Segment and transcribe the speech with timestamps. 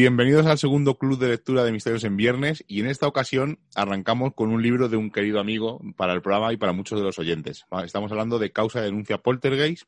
[0.00, 4.32] Bienvenidos al segundo club de lectura de Misterios en Viernes y en esta ocasión arrancamos
[4.32, 7.18] con un libro de un querido amigo para el programa y para muchos de los
[7.18, 7.66] oyentes.
[7.84, 9.84] Estamos hablando de causa de denuncia poltergeist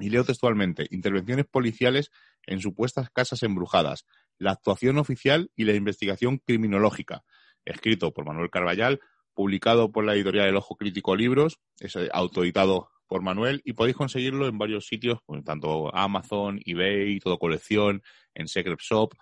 [0.00, 2.10] y leo textualmente intervenciones policiales
[2.44, 4.04] en supuestas casas embrujadas,
[4.36, 7.22] la actuación oficial y la investigación criminológica,
[7.64, 8.98] escrito por Manuel Carballal,
[9.32, 13.96] publicado por la editorial El Ojo Crítico Libros, es eh, autoeditado por Manuel y podéis
[13.96, 18.02] conseguirlo en varios sitios, pues, tanto Amazon, eBay, todo colección,
[18.34, 19.12] en Secret Shop.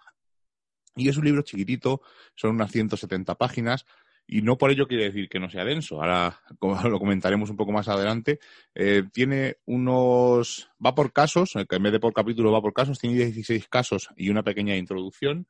[0.97, 2.03] Y es un libro chiquitito,
[2.35, 3.85] son unas 170 páginas
[4.27, 6.01] y no por ello quiere decir que no sea denso.
[6.01, 8.39] Ahora como lo comentaremos un poco más adelante.
[8.75, 12.99] Eh, tiene unos, va por casos, eh, en vez de por capítulo va por casos,
[12.99, 15.47] tiene 16 casos y una pequeña introducción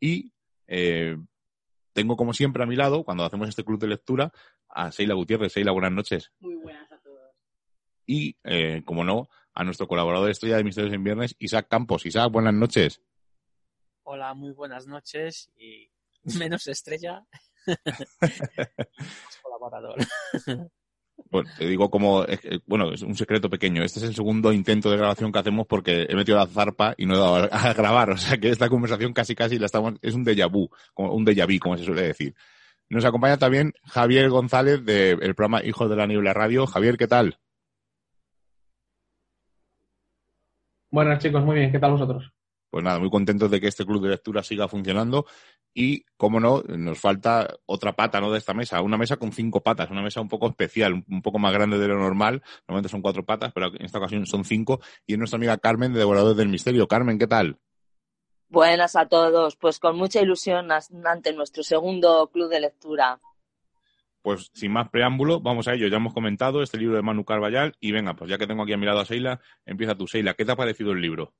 [0.00, 0.32] y
[0.66, 1.16] eh,
[1.92, 4.32] tengo como siempre a mi lado, cuando hacemos este club de lectura,
[4.68, 5.52] a Seila Gutiérrez.
[5.52, 6.32] Seila, buenas noches.
[6.40, 7.34] Muy buenas a todos.
[8.06, 12.06] Y, eh, como no, a nuestro colaborador estrella de Misterios en Viernes, Isaac Campos.
[12.06, 13.02] Isaac, buenas noches.
[14.12, 15.88] Hola, muy buenas noches y
[16.36, 17.24] menos estrella.
[19.40, 19.98] colaborador.
[21.30, 22.26] Bueno, te digo como,
[22.66, 23.84] bueno, es un secreto pequeño.
[23.84, 27.06] Este es el segundo intento de grabación que hacemos porque he metido la zarpa y
[27.06, 28.10] no he dado a, grabar.
[28.10, 31.24] O sea que esta conversación casi casi la estamos, es un déjà vu, como un
[31.24, 32.34] déjà vu, como se suele decir.
[32.88, 36.66] Nos acompaña también Javier González del programa Hijos de la Niebla Radio.
[36.66, 37.38] Javier, ¿qué tal?
[40.90, 42.32] Buenas chicos, muy bien, ¿qué tal vosotros?
[42.70, 45.26] Pues nada, muy contentos de que este club de lectura siga funcionando
[45.74, 48.30] y, como no, nos falta otra pata ¿no?
[48.30, 51.38] de esta mesa, una mesa con cinco patas, una mesa un poco especial, un- poco
[51.38, 52.42] más grande de lo normal.
[52.68, 54.80] Normalmente son cuatro patas, pero en esta ocasión son cinco.
[55.06, 56.86] Y es nuestra amiga Carmen de Devoradores del Misterio.
[56.86, 57.58] Carmen, ¿qué tal?
[58.48, 63.20] Buenas a todos, pues con mucha ilusión ante nuestro segundo club de lectura.
[64.22, 65.86] Pues sin más preámbulo, vamos a ello.
[65.88, 68.72] Ya hemos comentado este libro de Manu Carballal y venga, pues ya que tengo aquí
[68.72, 70.34] a mi lado a Seila, empieza tú, Seila.
[70.34, 71.32] ¿Qué te ha parecido el libro?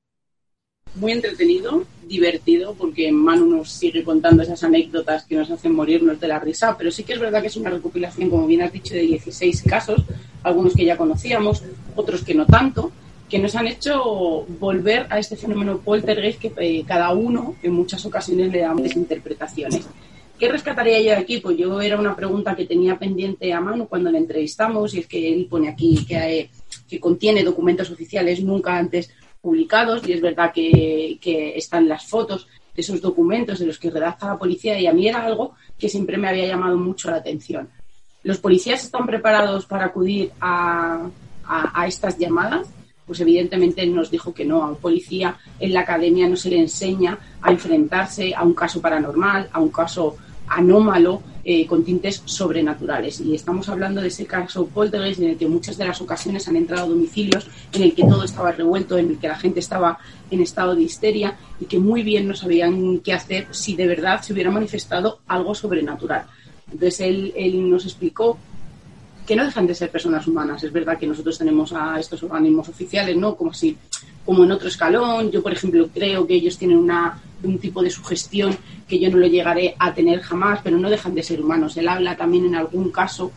[0.94, 6.28] Muy entretenido, divertido, porque Manu nos sigue contando esas anécdotas que nos hacen morirnos de
[6.28, 8.94] la risa, pero sí que es verdad que es una recopilación, como bien has dicho,
[8.94, 10.02] de 16 casos,
[10.42, 11.62] algunos que ya conocíamos,
[11.94, 12.90] otros que no tanto,
[13.28, 18.04] que nos han hecho volver a este fenómeno poltergeist que eh, cada uno en muchas
[18.04, 19.86] ocasiones le damos interpretaciones.
[20.36, 21.38] ¿Qué rescataría yo de aquí?
[21.38, 25.06] Pues yo era una pregunta que tenía pendiente a Manu cuando le entrevistamos, y es
[25.06, 26.50] que él pone aquí que, eh,
[26.88, 29.10] que contiene documentos oficiales nunca antes
[29.40, 31.18] publicados y es verdad que,
[31.56, 35.08] están las fotos de esos documentos de los que redacta la policía y a mí
[35.08, 37.68] era algo que siempre me había llamado mucho la atención.
[38.22, 41.08] ¿Los policías están preparados para acudir a,
[41.44, 42.68] a, a estas llamadas?
[43.06, 44.62] Pues evidentemente él nos dijo que no.
[44.62, 48.80] A un policía en la academia no se le enseña a enfrentarse a un caso
[48.80, 50.16] paranormal, a un caso
[50.50, 53.20] anómalo eh, con tintes sobrenaturales.
[53.20, 56.56] Y estamos hablando de ese caso Poltergeist en el que muchas de las ocasiones han
[56.56, 59.98] entrado domicilios en el que todo estaba revuelto, en el que la gente estaba
[60.30, 64.20] en estado de histeria y que muy bien no sabían qué hacer si de verdad
[64.20, 66.26] se hubiera manifestado algo sobrenatural.
[66.66, 68.36] Entonces él, él nos explicó
[69.26, 70.64] que no dejan de ser personas humanas.
[70.64, 73.36] Es verdad que nosotros tenemos a estos organismos oficiales, ¿no?
[73.36, 73.76] Como si,
[74.26, 75.30] como en otro escalón.
[75.30, 78.56] Yo, por ejemplo, creo que ellos tienen una, un tipo de sugestión
[78.88, 81.76] que yo no lo llegaré a tener jamás, pero no dejan de ser humanos.
[81.76, 83.32] Él habla también en algún caso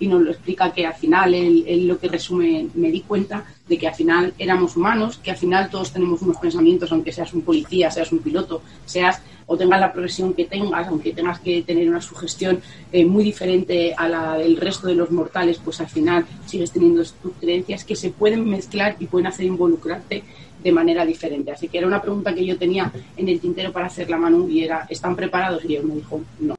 [0.00, 3.78] y nos lo explica que al final él, lo que resume, me di cuenta de
[3.78, 7.42] que al final éramos humanos, que al final todos tenemos unos pensamientos, aunque seas un
[7.42, 11.88] policía, seas un piloto, seas o tengas la profesión que tengas, aunque tengas que tener
[11.88, 12.60] una sugestión
[12.92, 17.02] eh, muy diferente a la del resto de los mortales, pues al final sigues teniendo
[17.02, 20.22] tus creencias que se pueden mezclar y pueden hacer involucrarte
[20.62, 21.52] de manera diferente.
[21.52, 24.48] Así que era una pregunta que yo tenía en el tintero para hacer la Manu
[24.48, 25.64] y era, ¿están preparados?
[25.64, 26.54] Y él me dijo, no.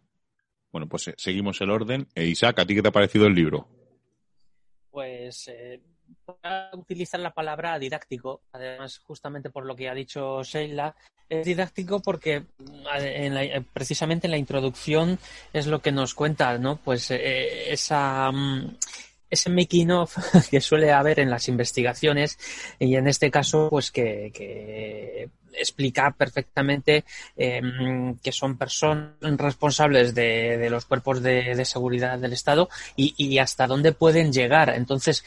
[0.71, 2.07] Bueno, pues eh, seguimos el orden.
[2.15, 3.67] E Isaac, ¿a ti qué te ha parecido el libro?
[4.91, 5.79] Pues eh,
[6.25, 10.95] voy a utilizar la palabra didáctico, además justamente por lo que ha dicho Sheila,
[11.29, 15.19] es didáctico porque mm, en la- eh, precisamente en la introducción
[15.53, 16.77] es lo que nos cuenta, ¿no?
[16.77, 18.77] Pues eh, esa mm,
[19.29, 20.15] ese making of
[20.49, 22.37] que suele haber en las investigaciones
[22.79, 27.03] y en este caso pues que, explica perfectamente
[27.35, 27.61] eh,
[28.23, 34.31] que son personas responsables de, los cuerpos de, seguridad del Estado y hasta dónde pueden
[34.31, 34.69] llegar.
[34.69, 35.25] Entonces,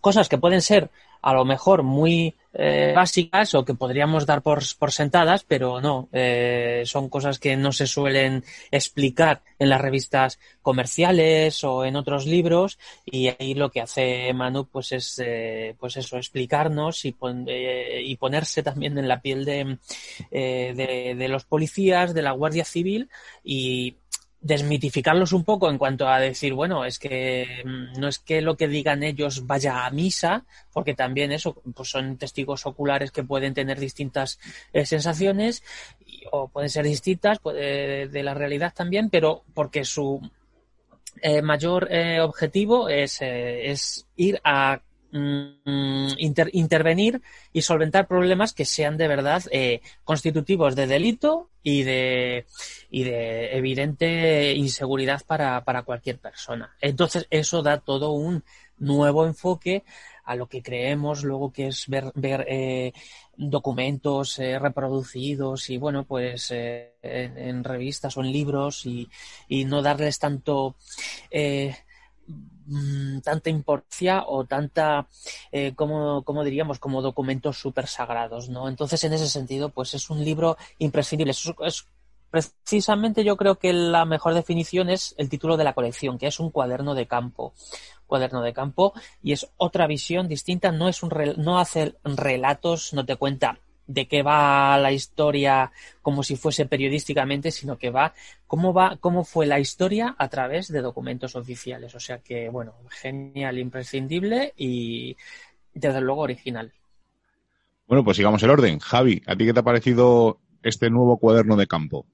[0.00, 0.90] cosas que pueden ser
[1.22, 6.08] a lo mejor muy eh, básicas o que podríamos dar por, por sentadas, pero no,
[6.12, 12.26] eh, son cosas que no se suelen explicar en las revistas comerciales o en otros
[12.26, 17.46] libros y ahí lo que hace Manu pues es eh, pues eso, explicarnos y, pon-
[17.48, 19.78] eh, y ponerse también en la piel de,
[20.30, 23.08] eh, de, de los policías, de la Guardia Civil
[23.44, 23.96] y
[24.42, 28.56] desmitificarlos un poco en cuanto a decir, bueno, es que mm, no es que lo
[28.56, 33.54] que digan ellos vaya a misa, porque también eso, pues son testigos oculares que pueden
[33.54, 34.38] tener distintas
[34.72, 35.62] eh, sensaciones
[36.32, 40.20] o pueden ser distintas puede- de la realidad también, pero porque su
[41.20, 44.80] eh, mayor eh, objetivo es, eh, es ir a
[45.12, 47.20] inter- intervenir
[47.52, 52.46] y solventar problemas que sean de verdad eh, constitutivos de delito y de,
[52.90, 56.74] y de evidente inseguridad para, para cualquier persona.
[56.80, 58.42] Entonces, eso da todo un
[58.78, 59.84] nuevo enfoque
[60.24, 62.92] a lo que creemos luego que es ver, ver eh,
[63.36, 69.08] documentos eh, reproducidos y bueno pues en, en revistas o en libros y,
[69.48, 70.76] y no darles tanto
[72.66, 75.08] mm, tanta importancia o tanta
[75.50, 80.10] eh, como, como diríamos como documentos súper sagrados no entonces en ese sentido pues es
[80.10, 81.32] un libro imprescindible.
[81.32, 81.86] Es, es
[82.30, 86.40] precisamente yo creo que la mejor definición es el título de la colección que es
[86.40, 87.52] un cuaderno de campo.
[88.06, 93.04] Cuaderno de campo y es otra visión distinta no es un no hace relatos no
[93.04, 93.58] te cuenta
[93.92, 98.14] de qué va la historia como si fuese periodísticamente, sino que va
[98.46, 101.94] cómo va, cómo fue la historia a través de documentos oficiales.
[101.94, 105.16] O sea que, bueno, genial, imprescindible y
[105.74, 106.72] desde luego original.
[107.86, 108.78] Bueno, pues sigamos el orden.
[108.78, 112.06] Javi, ¿a ti qué te ha parecido este nuevo cuaderno de campo?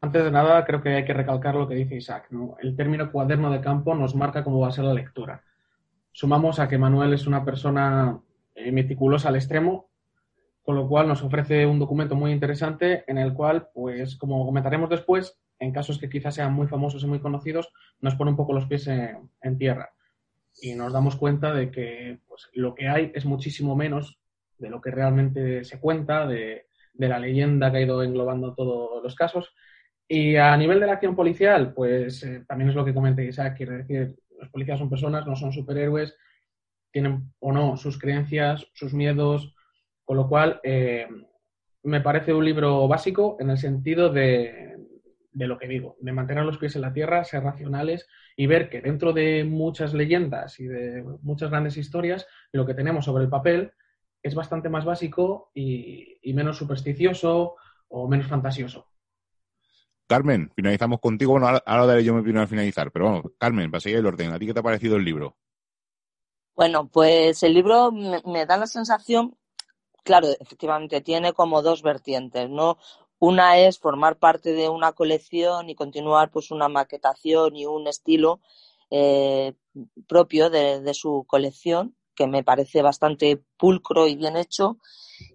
[0.00, 2.26] Antes de nada, creo que hay que recalcar lo que dice Isaac.
[2.30, 2.56] ¿no?
[2.60, 5.42] El término cuaderno de campo nos marca cómo va a ser la lectura.
[6.12, 8.20] Sumamos a que Manuel es una persona
[8.54, 9.90] eh, meticulosa al extremo,
[10.66, 14.90] con lo cual nos ofrece un documento muy interesante en el cual, pues, como comentaremos
[14.90, 18.52] después, en casos que quizás sean muy famosos y muy conocidos, nos pone un poco
[18.52, 19.90] los pies en, tierra.
[20.60, 24.18] Y nos damos cuenta de que pues, lo que hay es muchísimo menos
[24.58, 29.00] de lo que realmente se cuenta, de, de la leyenda que ha ido englobando todos
[29.04, 29.54] los casos.
[30.08, 33.56] Y a nivel de la acción policial, pues eh, también es lo que comenta Isaac,
[33.56, 36.16] quiere decir, los policías son personas, no son superhéroes,
[36.90, 39.55] tienen o no sus creencias, sus miedos,
[40.06, 41.06] con lo cual eh,
[41.82, 44.78] me parece un libro básico en el sentido de,
[45.32, 48.70] de lo que digo, de mantener los pies en la tierra, ser racionales y ver
[48.70, 53.30] que dentro de muchas leyendas y de muchas grandes historias, lo que tenemos sobre el
[53.30, 53.72] papel
[54.22, 57.56] es bastante más básico y, y menos supersticioso
[57.88, 58.86] o menos fantasioso.
[60.08, 61.32] Carmen, finalizamos contigo.
[61.32, 64.32] Bueno, ahora, daré yo mi opinión al finalizar, pero vamos, Carmen, para seguir el orden,
[64.32, 65.36] ¿a ti qué te ha parecido el libro?
[66.54, 69.36] Bueno, pues el libro me, me da la sensación
[70.06, 72.78] claro, efectivamente, tiene como dos vertientes, ¿no?
[73.18, 78.40] Una es formar parte de una colección y continuar pues una maquetación y un estilo
[78.90, 79.54] eh,
[80.06, 84.78] propio de, su colección, que me parece bastante pulcro y bien hecho.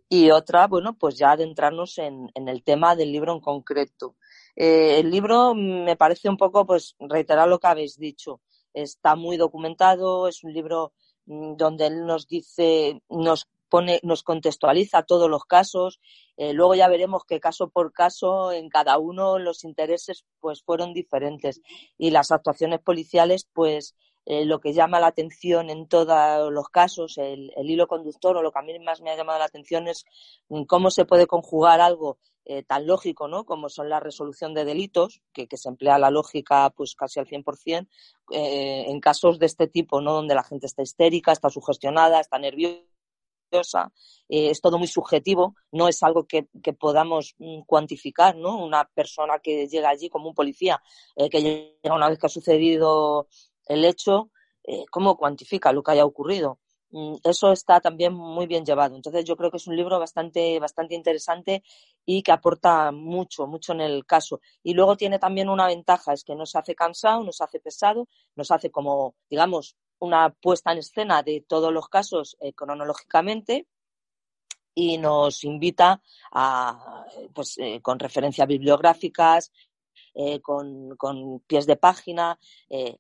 [0.10, 4.16] Y otra, bueno, pues ya adentrarnos en, en el tema del libro en concreto.
[4.56, 8.42] Eh, el libro me parece un poco, pues, reiterar lo que habéis dicho.
[8.74, 10.94] Está muy documentado, es un libro
[11.26, 16.00] mm, donde él nos dice, nos pone, nos contextualiza todos los casos.
[16.38, 20.94] Eh, luego ya veremos que caso por caso, en cada uno los intereses pues fueron
[20.94, 21.62] diferentes
[21.98, 27.18] y las actuaciones policiales, pues eh, lo que llama la atención en todos los casos,
[27.18, 29.88] el, el, hilo conductor o lo que a mí más me ha llamado la atención
[29.88, 30.06] es
[30.50, 33.46] mm, cómo se puede conjugar algo eh, tan lógico, ¿no?
[33.46, 37.88] Como son la resolución de delitos, que, se emplea la lógica pues casi al 100%,
[38.32, 40.14] eh, en casos de este tipo, ¿no?
[40.14, 42.82] Donde la gente está histérica, está sugestionada, está nerviosa,
[43.54, 48.64] eh, es todo muy subjetivo, no es algo que, que, podamos mm, cuantificar, ¿no?
[48.64, 50.82] Una persona que llega allí como un policía,
[51.16, 53.28] eh, que llega una vez que ha sucedido
[53.68, 54.32] el hecho,
[54.64, 56.60] eh, ¿cómo cuantifica lo que haya ocurrido?
[56.92, 58.96] Mm, eso está también muy bien llevado.
[58.96, 61.64] Entonces yo creo que es un libro bastante, bastante interesante
[62.06, 64.42] y que aporta mucho, mucho en el caso.
[64.64, 67.60] Y luego tiene también una ventaja, es que no se hace cansado, no se hace
[67.60, 73.68] pesado, nos hace como, digamos, una puesta en escena de todos los casos eh, cronológicamente
[74.74, 79.52] y nos invita a, pues, eh, con referencias bibliográficas,
[80.14, 82.38] eh, con, con, pies de página,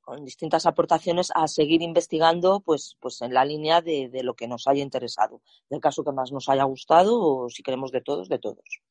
[0.02, 4.48] con distintas aportaciones a seguir investigando pues, pues en la línea de, de, lo que
[4.48, 8.30] nos haya interesado, del caso que más nos haya gustado o si queremos de todos,
[8.30, 8.82] de todos.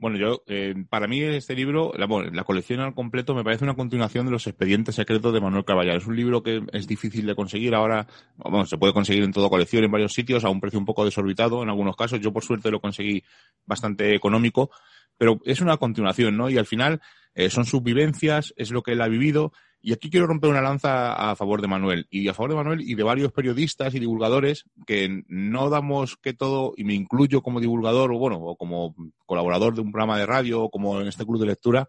[0.00, 3.74] Bueno, yo, eh, para mí este libro, la, la, colección al completo, me parece una
[3.74, 5.96] continuación de los expedientes secretos de Manuel Caballal.
[5.96, 9.48] Es un libro que es difícil de conseguir ahora, bueno, se puede conseguir en toda
[9.48, 12.20] colección, en varios sitios, a un precio un poco desorbitado en algunos casos.
[12.20, 13.24] Yo, por suerte, lo conseguí
[13.66, 14.70] bastante económico,
[15.16, 16.48] pero es una continuación, ¿no?
[16.48, 17.00] Y al final
[17.34, 19.52] eh, son sus vivencias, es lo que él ha vivido.
[19.80, 22.80] Y aquí quiero romper una lanza a favor de Manuel y a favor de Manuel
[22.80, 27.60] y de varios periodistas y divulgadores que no damos que todo, y me incluyo como
[27.60, 28.94] divulgador o bueno, o como
[29.24, 31.88] colaborador de un programa de radio o como en este club de lectura,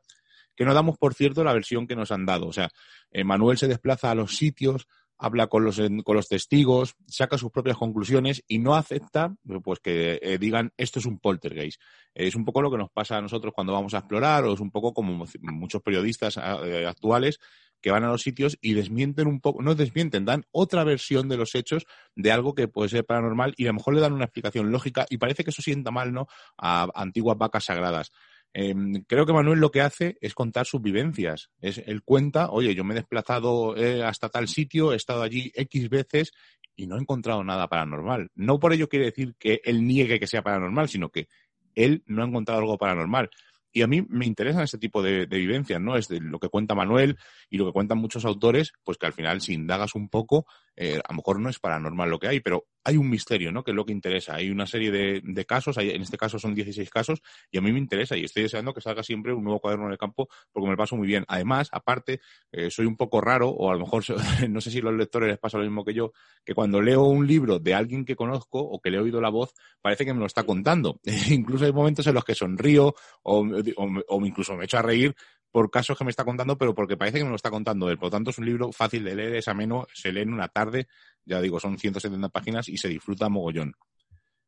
[0.55, 2.47] que no damos por cierto la versión que nos han dado.
[2.47, 2.69] O sea,
[3.11, 7.51] eh, Manuel se desplaza a los sitios, habla con los, con los testigos, saca sus
[7.51, 11.81] propias conclusiones y no acepta pues que eh, digan esto es un poltergeist.
[12.13, 14.59] Es un poco lo que nos pasa a nosotros cuando vamos a explorar o es
[14.59, 17.39] un poco como muchos periodistas eh, actuales
[17.81, 21.37] que van a los sitios y desmienten un poco, no desmienten, dan otra versión de
[21.37, 24.25] los hechos de algo que puede ser paranormal y a lo mejor le dan una
[24.25, 26.27] explicación lógica y parece que eso sienta mal, ¿no?
[26.57, 28.11] A antiguas vacas sagradas.
[28.53, 28.73] Eh,
[29.07, 31.51] creo que Manuel lo que hace es contar sus vivencias.
[31.61, 35.51] Es, él cuenta, oye, yo me he desplazado eh, hasta tal sitio, he estado allí
[35.55, 36.31] X veces
[36.75, 38.29] y no he encontrado nada paranormal.
[38.35, 41.27] No por ello quiere decir que él niegue que sea paranormal, sino que
[41.75, 43.29] él no ha encontrado algo paranormal.
[43.71, 45.95] Y a mí me interesan este tipo de, de, vivencias, ¿no?
[45.95, 47.17] Es de lo que cuenta Manuel
[47.49, 50.45] y lo que cuentan muchos autores, pues que al final, si indagas un poco,
[50.81, 53.65] eh, a lo mejor no es paranormal lo que hay, pero hay un misterio, ¿no?
[53.65, 54.35] Que es lo que interesa.
[54.35, 57.21] Hay una serie de, de casos, hay, en este caso son 16 casos,
[57.51, 59.91] y a mí me interesa y estoy deseando que salga siempre un nuevo cuaderno en
[59.91, 61.25] el campo porque me lo paso muy bien.
[61.27, 62.21] Además, aparte,
[62.53, 64.05] eh, soy un poco raro, o a lo mejor
[64.49, 66.13] no sé si a los lectores les pasa lo mismo que yo,
[66.45, 69.29] que cuando leo un libro de alguien que conozco o que le he oído la
[69.29, 71.01] voz, parece que me lo está contando.
[71.29, 75.13] incluso hay momentos en los que sonrío o, o, o incluso me echo a reír
[75.51, 77.97] por casos que me está contando, pero porque parece que me lo está contando él.
[77.97, 80.47] Por lo tanto, es un libro fácil de leer, es ameno, se lee en una
[80.47, 80.87] tarde,
[81.25, 83.73] ya digo, son 170 páginas y se disfruta mogollón.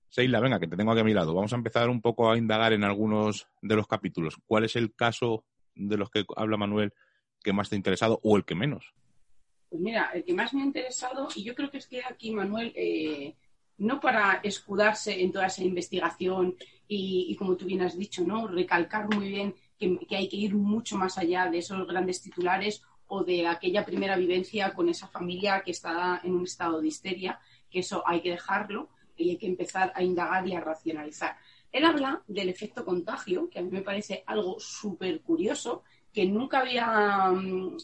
[0.10, 1.34] Seila, venga, que te tengo aquí a mi lado.
[1.34, 4.36] Vamos a empezar un poco a indagar en algunos de los capítulos.
[4.46, 6.94] ¿Cuál es el caso de los que habla Manuel
[7.42, 8.94] que más te ha interesado o el que menos?
[9.70, 12.32] Pues mira, el que más me ha interesado, y yo creo que es que aquí
[12.32, 13.36] Manuel, eh,
[13.78, 16.58] no para escudarse en toda esa investigación
[16.90, 18.48] y, y, como tú bien has dicho, ¿no?
[18.48, 19.56] Recalcar muy bien
[19.90, 24.16] que, hay que ir mucho más allá de esos grandes titulares o de aquella primera
[24.16, 28.32] vivencia con esa familia que está en un estado de histeria, que eso hay que
[28.32, 31.36] dejarlo y hay que empezar a indagar y a racionalizar.
[31.72, 35.84] Él habla del efecto contagio, que a mí me parece algo súper curioso,
[36.14, 37.32] que nunca había,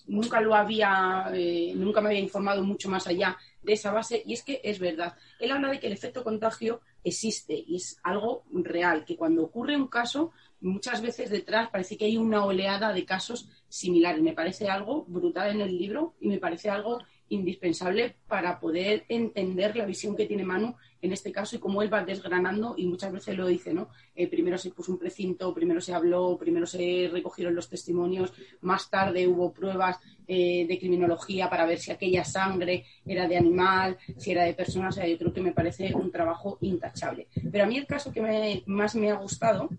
[0.08, 4.34] nunca lo había, eh, nunca me había informado mucho más allá de esa base, y
[4.34, 5.16] es que es verdad.
[5.39, 9.77] Él habla de que el efecto contagio existe y es algo real, que cuando ocurre
[9.77, 14.21] un caso, muchas veces detrás parece que hay una oleada de casos similares.
[14.21, 16.99] Me parece algo brutal en el libro y me parece algo
[17.29, 21.93] indispensable para poder entender la visión que tiene Manu en este caso y cómo él
[21.93, 23.89] va desgranando y muchas veces lo dice, ¿no?
[24.15, 28.89] Eh, primero se puso un precinto, primero se habló, primero se recogieron los testimonios, más
[28.89, 34.31] tarde hubo pruebas eh, de criminología para ver si aquella sangre era de animal, si
[34.31, 37.27] era de persona, o sea, yo creo que me parece un trabajo intachable.
[37.51, 39.69] Pero a mí el caso que me- más me ha gustado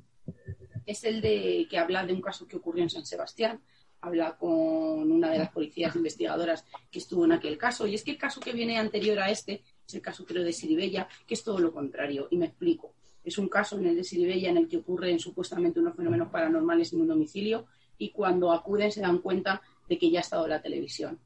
[0.89, 3.61] es el de que habla de un caso que ocurrió en San Sebastián,
[4.01, 8.13] habla con una de las policías investigadoras que estuvo en aquel caso, y es que
[8.13, 11.45] el caso que viene anterior a este es el caso creo de Siribella, que es
[11.45, 12.95] todo lo contrario, y me explico.
[13.23, 16.95] Es un caso en el de Siribella en el que ocurren supuestamente unos fenómenos paranormales
[16.95, 17.67] en un domicilio
[17.99, 21.21] y cuando acuden se dan cuenta de que ya ha estado la televisión.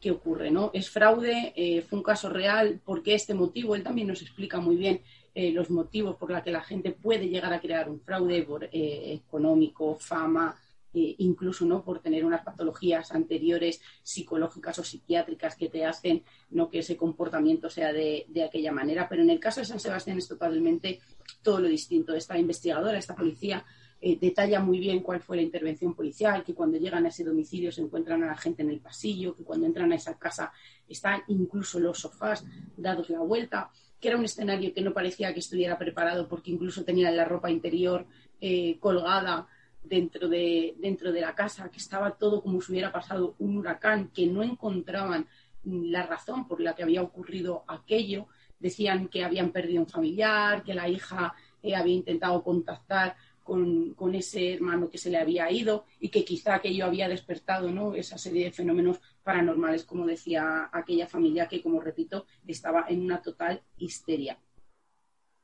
[0.00, 0.50] ¿Qué ocurre?
[0.50, 0.70] ¿no?
[0.72, 1.52] ¿Es fraude?
[1.56, 2.80] Eh, ¿Fue un caso real?
[2.82, 3.74] ¿Por qué este motivo?
[3.74, 5.02] Él también nos explica muy bien
[5.40, 8.64] eh, los motivos por los que la gente puede llegar a crear un fraude por,
[8.64, 10.60] eh, económico, fama,
[10.92, 16.68] eh, incluso no por tener unas patologías anteriores psicológicas o psiquiátricas que te hacen no
[16.68, 19.08] que ese comportamiento sea de, de aquella manera.
[19.08, 20.98] Pero en el caso de San Sebastián es totalmente
[21.40, 22.16] todo lo distinto.
[22.16, 23.64] Esta investigadora, esta policía,
[24.00, 27.72] eh, detalla muy bien cuál fue la intervención policial, que cuando llegan a ese domicilio
[27.72, 30.52] se encuentran a la gente en el pasillo, que cuando entran a esa casa
[30.88, 32.44] están incluso los sofás
[32.76, 36.84] dados la vuelta, que era un escenario que no parecía que estuviera preparado porque incluso
[36.84, 38.06] tenían la ropa interior
[38.40, 39.48] eh, colgada
[39.82, 44.10] dentro de, dentro de la casa, que estaba todo como si hubiera pasado un huracán,
[44.14, 45.26] que no encontraban
[45.64, 48.28] la razón por la que había ocurrido aquello.
[48.60, 53.16] Decían que habían perdido un familiar, que la hija eh, había intentado contactar
[53.48, 57.94] con, ese hermano que se le había ido y que quizá aquello había despertado ¿no?
[57.94, 63.22] esa serie de fenómenos paranormales, como decía aquella familia que, como repito, estaba en una
[63.22, 64.38] total histeria.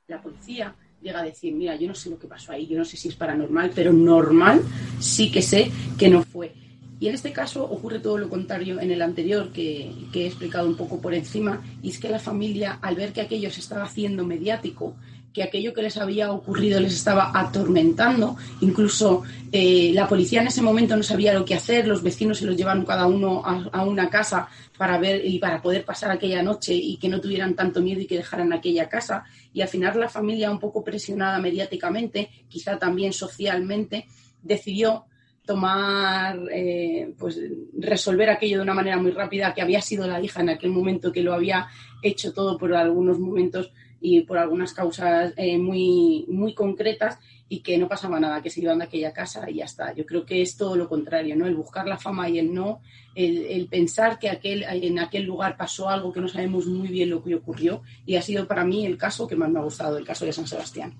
[0.07, 2.85] La policía llega a decir, mira, yo no sé lo que pasó ahí, yo no
[2.85, 4.61] sé si es paranormal, pero normal
[5.01, 6.53] sí que sé que no fue.
[7.01, 10.69] Y en este caso ocurre todo lo contrario en el anterior que, que, he explicado
[10.69, 13.85] un poco por encima, y es que la familia, al ver que aquello se estaba
[13.85, 14.95] haciendo mediático,
[15.35, 20.63] que aquello que les había ocurrido les estaba atormentando, incluso eh, la policía en ese
[20.63, 24.09] momento no sabía lo que hacer, los vecinos se los llevaron cada uno a, una
[24.09, 24.49] casa
[24.79, 28.07] para ver y para poder pasar aquella noche y que no tuvieran tanto miedo y
[28.07, 29.25] que dejaran aquella casa.
[29.53, 34.07] Y al final la familia, un poco presionada mediáticamente, quizá también socialmente,
[34.41, 35.07] decidió
[35.45, 37.41] tomar, eh, pues
[37.77, 41.11] resolver aquello de una manera muy rápida, que había sido la hija en aquel momento
[41.11, 41.67] que lo había
[42.03, 43.73] hecho todo por algunos momentos
[44.07, 48.61] y por algunas causas eh, muy, muy concretas y que no pasaba nada, que se
[48.61, 49.95] iban de aquella casa y ya está.
[49.95, 51.47] Yo creo que es todo lo contrario, ¿no?
[51.47, 52.83] El buscar la fama y el no,
[53.15, 57.09] el, el pensar que aquel, en aquel lugar pasó algo que no sabemos muy bien
[57.09, 59.97] lo que ocurrió y ha sido para mí el caso que más me ha gustado,
[59.97, 60.95] el caso de San Sebastián.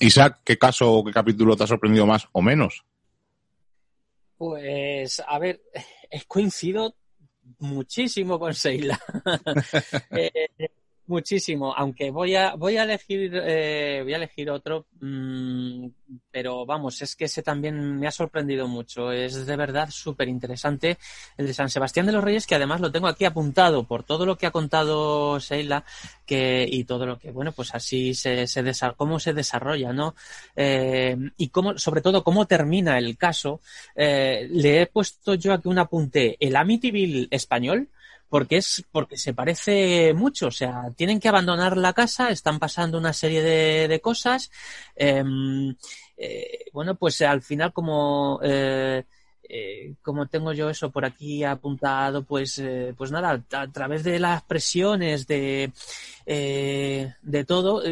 [0.00, 2.84] Isaac, ¿qué caso o qué capítulo te ha sorprendido más o menos?
[4.36, 5.62] Pues, a ver,
[6.26, 6.96] coincido
[7.60, 8.98] muchísimo con Seila.
[10.10, 10.48] eh,
[11.08, 15.86] muchísimo, aunque voy a voy a elegir eh, voy a elegir otro, mmm,
[16.30, 19.10] pero vamos, es que ese también me ha sorprendido mucho.
[19.12, 20.98] Es de verdad súper interesante
[21.36, 24.24] el de San Sebastián de los Reyes, que además lo tengo aquí apuntado por todo
[24.26, 25.84] lo que ha contado Seila
[26.26, 28.62] que, y todo lo que, bueno, pues así se, se
[28.96, 30.14] cómo se desarrolla, ¿no?
[30.54, 33.60] Eh, y cómo, sobre todo, cómo termina el caso.
[33.96, 37.88] Eh, le he puesto yo aquí un apunte, el Amityville español,
[38.28, 42.98] porque es porque se parece mucho, o sea, tienen que abandonar la casa, están pasando
[42.98, 44.50] una serie de, de cosas,
[44.96, 45.22] eh,
[46.16, 49.04] eh, bueno, pues al final como eh,
[49.48, 54.18] eh, como tengo yo eso por aquí apuntado, pues, eh, pues nada, a, través de
[54.18, 55.72] las presiones, de,
[56.26, 57.82] eh, de todo,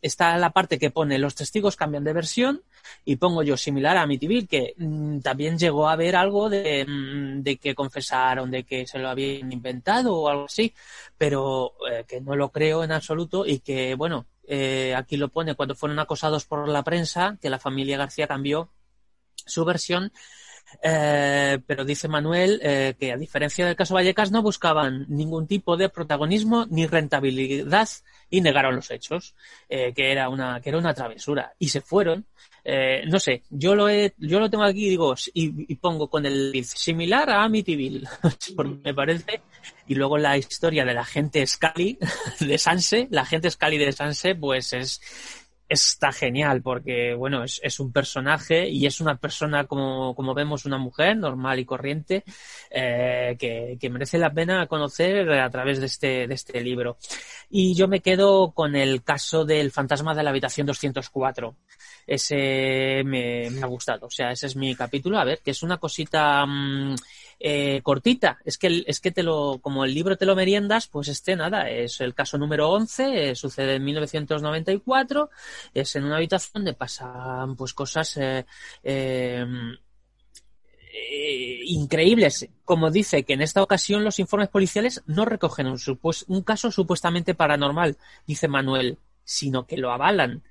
[0.00, 2.62] está la parte que pone los testigos cambian de versión
[3.04, 7.42] y pongo yo similar a Amityville, que mmm, también llegó a haber algo de, mmm,
[7.42, 10.72] de, que confesaron, de que se lo habían inventado o algo así,
[11.18, 15.54] pero eh, que no lo creo en absoluto y que, bueno, eh, aquí lo pone
[15.54, 18.70] cuando fueron acosados por la prensa, que la familia García cambió
[19.46, 20.12] su versión
[20.82, 25.76] eh, pero dice Manuel eh, que a diferencia del caso Vallecas no buscaban ningún tipo
[25.76, 27.88] de protagonismo ni rentabilidad
[28.30, 29.34] y negaron los hechos,
[29.68, 32.26] eh, que era una que era una travesura y se fueron.
[32.62, 36.64] Eh, no sé, yo lo he, yo lo tengo aquí digo y, pongo con el
[36.64, 38.06] similar a Amityville,
[38.56, 39.40] porque me parece
[39.88, 41.98] y luego la historia de la gente Scully
[42.40, 45.00] de Sanse, la gente Scully de Sanse, pues es
[45.70, 50.64] está genial porque, bueno, es, es, un personaje y es una persona, como, como vemos,
[50.66, 52.24] una mujer normal y corriente
[52.70, 56.98] eh, que, que, merece la pena conocer a través de este, de este libro.
[57.48, 61.54] Y yo me quedo con el caso del fantasma de la habitación 204.
[62.04, 65.18] Ese me, ha gustado, o sea, ese es mi capítulo.
[65.20, 66.44] A ver, que es una cosita...
[66.44, 66.96] Mmm,
[67.40, 68.38] eh, cortita.
[68.44, 71.70] Es que, es que te lo, como el libro te lo meriendas, pues este nada,
[71.70, 75.30] es el caso número 11, eh, sucede en 1994,
[75.74, 78.44] es en una habitación donde pasan pues cosas eh,
[78.84, 79.44] eh,
[80.92, 82.48] eh, increíbles.
[82.64, 85.78] Como dice que en esta ocasión los informes policiales no recogen un,
[86.28, 90.42] un caso supuestamente paranormal, dice Manuel, sino que lo avalan.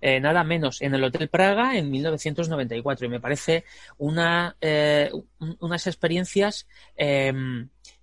[0.00, 3.64] Eh, nada menos en el Hotel Praga en 1994 y me parece
[3.98, 7.32] una eh, un- unas experiencias eh,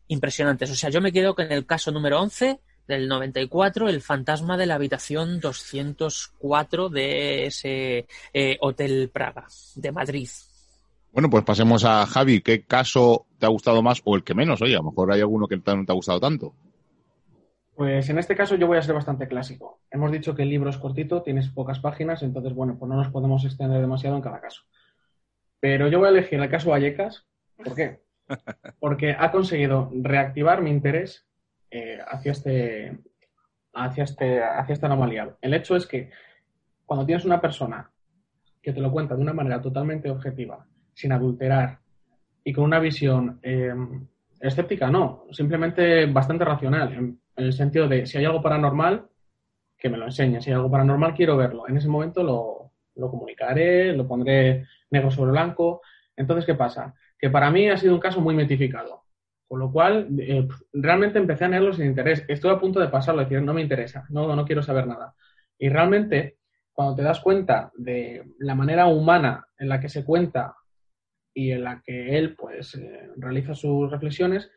[0.07, 0.71] impresionantes.
[0.71, 4.65] O sea, yo me quedo con el caso número 11 del 94, el fantasma de
[4.65, 10.29] la habitación 204 de ese eh, Hotel Praga de Madrid.
[11.11, 12.41] Bueno, pues pasemos a Javi.
[12.41, 14.61] ¿Qué caso te ha gustado más o el que menos?
[14.61, 16.53] Oye, a lo mejor hay alguno que no te ha gustado tanto.
[17.75, 19.81] Pues en este caso yo voy a ser bastante clásico.
[19.89, 23.09] Hemos dicho que el libro es cortito, tienes pocas páginas, entonces, bueno, pues no nos
[23.09, 24.61] podemos extender demasiado en cada caso.
[25.59, 27.25] Pero yo voy a elegir el caso Vallecas.
[27.55, 28.01] ¿Por qué?
[28.79, 31.25] Porque ha conseguido reactivar mi interés
[31.71, 32.99] eh, hacia, este,
[33.73, 35.35] hacia, este, hacia esta anomalía.
[35.41, 36.11] El hecho es que
[36.85, 37.89] cuando tienes una persona
[38.61, 41.79] que te lo cuenta de una manera totalmente objetiva, sin adulterar
[42.43, 43.73] y con una visión eh,
[44.39, 49.07] escéptica, no, simplemente bastante racional, en, el sentido de si hay algo paranormal,
[49.77, 53.09] que me lo enseñe, si hay algo paranormal quiero verlo, en ese momento lo, lo
[53.09, 55.81] comunicaré, lo pondré negro sobre blanco.
[56.15, 56.93] Entonces, ¿qué pasa?
[57.17, 59.03] Que para mí ha sido un caso muy mitificado.
[59.47, 62.23] Con lo cual, eh, realmente empecé a leerlo sin interés.
[62.27, 65.13] Estuve a punto de pasarlo, decir, no me interesa, no, no quiero saber nada.
[65.57, 66.37] Y realmente,
[66.71, 70.55] cuando te das cuenta de la manera humana en la que se cuenta
[71.33, 74.49] y en la que él, pues, eh, realiza sus reflexiones,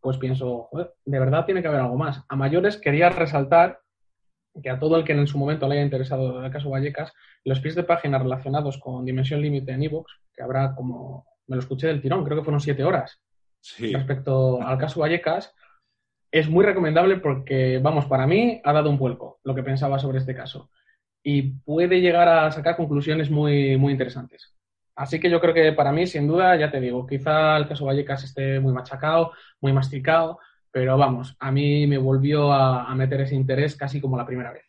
[0.00, 2.24] pues pienso, joder, de verdad tiene que haber algo más.
[2.28, 3.80] A mayores quería resaltar
[4.62, 7.12] que a todo el que en su momento le haya interesado el caso Vallecas,
[7.44, 11.60] los pies de página relacionados con Dimensión Límite en Evox, que habrá como, me lo
[11.60, 13.20] escuché del tirón, creo que fueron siete horas,
[13.62, 13.92] Sí.
[13.92, 15.54] respecto al caso Vallecas,
[16.32, 20.18] es muy recomendable porque, vamos, para mí ha dado un vuelco lo que pensaba sobre
[20.18, 20.70] este caso
[21.22, 24.54] y puede llegar a sacar conclusiones muy, muy interesantes.
[25.00, 27.86] Así que yo creo que para mí, sin duda, ya te digo, quizá el caso
[27.86, 30.38] Vallecas esté muy machacado, muy masticado,
[30.70, 34.52] pero vamos, a mí me volvió a, a meter ese interés casi como la primera
[34.52, 34.66] vez.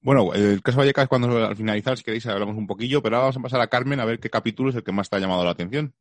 [0.00, 3.36] Bueno, el caso Vallecas, cuando al finalizar, si queréis, hablamos un poquillo, pero ahora vamos
[3.36, 5.44] a pasar a Carmen a ver qué capítulo es el que más te ha llamado
[5.44, 5.94] la atención.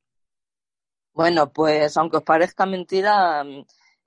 [1.13, 3.43] Bueno, pues aunque os parezca mentira,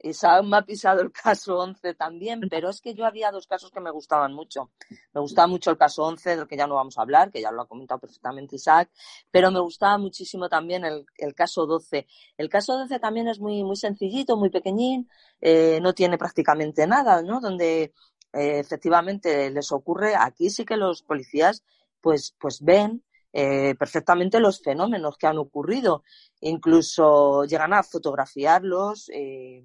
[0.03, 3.71] Isaac me ha pisado el caso 11 también, pero es que yo había dos casos
[3.71, 4.71] que me gustaban mucho.
[5.12, 7.51] Me gustaba mucho el caso 11, del que ya no vamos a hablar, que ya
[7.51, 8.91] lo ha comentado perfectamente Isaac,
[9.31, 12.07] pero me gustaba muchísimo también el, el caso 12.
[12.37, 15.09] El caso 12 también es muy, muy sencillito, muy pequeñín,
[15.41, 17.41] eh, no tiene prácticamente nada, ¿no?
[17.41, 17.93] Donde
[18.33, 21.62] eh, efectivamente les ocurre, aquí sí que los policías
[22.01, 26.05] pues, pues ven eh, perfectamente los fenómenos que han ocurrido.
[26.41, 29.65] Incluso llegan a fotografiarlos eh,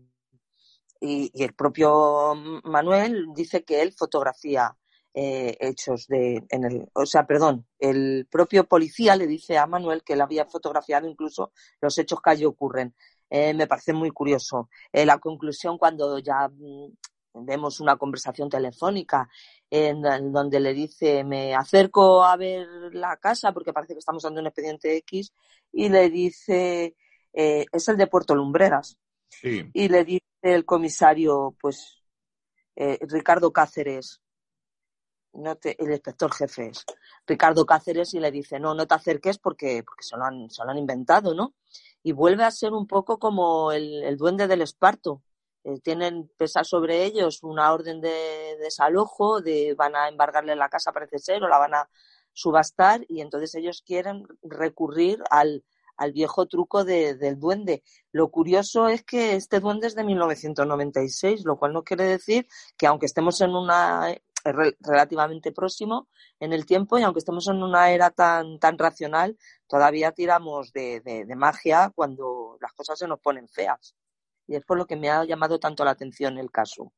[1.01, 4.75] y, y, el propio Manuel dice que él fotografía
[5.19, 10.03] eh, hechos de, en el, o sea, perdón, el propio policía le dice a Manuel
[10.03, 12.93] que él había fotografiado incluso los hechos que allí ocurren.
[13.27, 14.69] Eh, me parece muy curioso.
[14.93, 19.27] Eh, la conclusión cuando ya mm, vemos una conversación telefónica
[19.71, 24.21] en, en, donde le dice me acerco a ver la casa porque parece que estamos
[24.21, 25.33] dando un expediente X
[25.71, 26.95] y le dice
[27.33, 28.97] eh, es el de Puerto Lumbreras
[29.29, 29.69] Sí.
[29.73, 32.03] y le dice el comisario pues
[32.75, 34.21] eh, Ricardo Cáceres.
[35.33, 36.85] No el inspector jefe es
[37.27, 40.77] Ricardo Cáceres y le dice no no te acerques porque porque se lo han, han
[40.77, 41.53] inventado no
[42.01, 45.21] y vuelve a ser un poco como el, el duende del esparto.
[45.67, 50.93] Eh, tienen pesar sobre ellos una orden de desalojo, de van a embargarle la casa,
[50.93, 51.89] parece ser, o la van a
[52.31, 55.65] subastar, y entonces ellos quieren recurrir al,
[55.97, 57.83] al viejo truco de, del duende.
[58.11, 62.87] Lo curioso es que este duende es de 1996, lo cual no quiere decir que
[62.87, 64.15] aunque estemos en una
[64.79, 66.07] relativamente próximo
[66.39, 71.01] en el tiempo y aunque estemos en una era tan, tan racional, todavía tiramos de,
[71.01, 73.95] de magia cuando las cosas se nos ponen feas
[74.47, 76.93] y es por lo que me ha llamado tanto la atención el caso.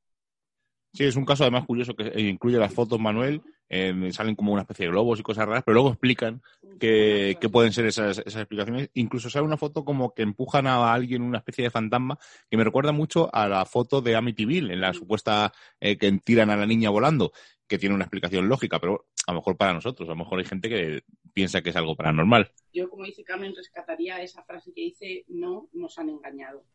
[0.93, 4.63] Sí, es un caso además curioso que incluye las fotos, Manuel, eh, salen como una
[4.63, 6.41] especie de globos y cosas raras, pero luego explican
[6.79, 8.89] que, que pueden ser esas, esas, explicaciones.
[8.95, 12.17] Incluso sale una foto como que empujan a alguien una especie de fantasma
[12.49, 16.49] que me recuerda mucho a la foto de Amityville, en la supuesta eh, que tiran
[16.49, 17.31] a la niña volando,
[17.67, 20.45] que tiene una explicación lógica, pero a lo mejor para nosotros, a lo mejor hay
[20.45, 22.51] gente que piensa que es algo paranormal.
[22.73, 26.65] Yo, como dice Carmen, rescataría esa frase que dice, no nos han engañado.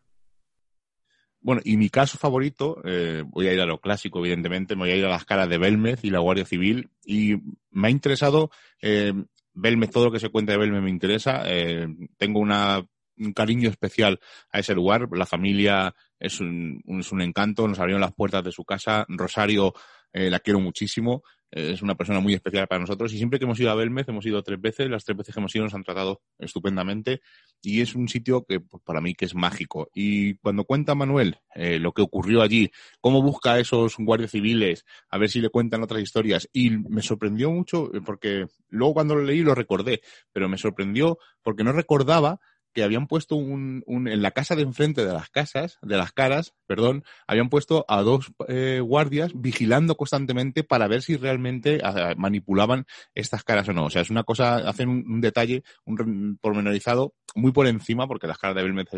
[1.45, 4.91] Bueno, y mi caso favorito, eh, voy a ir a lo clásico, evidentemente, me voy
[4.93, 7.37] a ir a las caras de Belmez y la Guardia Civil, y
[7.71, 9.13] me ha interesado, eh,
[9.53, 12.83] Belmez, todo lo que se cuenta de Belmez me interesa, eh, tengo una
[13.17, 14.19] un cariño especial
[14.51, 15.09] a ese lugar.
[15.13, 19.05] La familia es un, un- es un encanto, nos abrieron las puertas de su casa.
[19.09, 19.73] Rosario
[20.15, 23.13] eh, la quiero muchísimo, eh, es una persona muy especial para nosotros.
[23.13, 25.41] Y siempre que hemos ido a Belmez, hemos ido tres veces, las tres veces que
[25.41, 27.21] hemos ido nos han tratado estupendamente.
[27.61, 29.91] Y es un sitio que pues, para mí que es mágico.
[29.93, 34.85] Y cuando cuenta Manuel eh, lo que ocurrió allí, cómo busca a esos guardias civiles,
[35.11, 36.49] a ver si le cuentan otras historias.
[36.53, 40.01] Y me sorprendió mucho porque luego cuando lo leí lo recordé,
[40.33, 42.39] pero me sorprendió porque no recordaba
[42.75, 46.13] que habían puesto un, un- en la casa de enfrente de las casas, de las
[46.13, 51.81] caras, perdón, habían puesto a dos eh, guardias vigilando constantemente para ver si realmente
[52.17, 53.87] manipulaban estas caras o no.
[53.87, 58.27] O sea, es una cosa, hacen un, un detalle, un pormenorizado muy por encima, porque
[58.27, 58.89] las caras de Belmez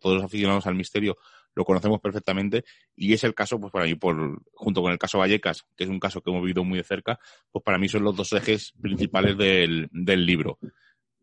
[0.00, 1.16] todos los aficionados al misterio
[1.54, 2.64] lo conocemos perfectamente,
[2.96, 5.90] y es el caso, pues para mí, por, junto con el caso Vallecas, que es
[5.90, 7.18] un caso que hemos vivido muy de cerca,
[7.50, 10.58] pues para mí son los dos ejes principales del, del libro.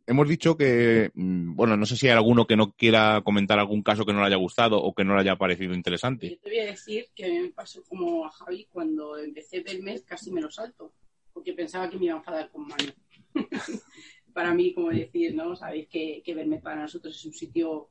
[0.09, 3.83] Hemos dicho que, mm, bueno, no sé si hay alguno que no quiera comentar algún
[3.83, 6.31] caso que no le haya gustado o que no le haya parecido interesante.
[6.31, 10.03] Yo te voy a decir que me pasó como a Javi cuando empecé el mes
[10.03, 10.93] casi me lo salto,
[11.31, 12.91] porque pensaba que me iba a enfadar con Manu.
[14.33, 15.55] para mí, como decir, ¿no?
[15.55, 17.89] Sabéis que, que Belmez para nosotros es un sitio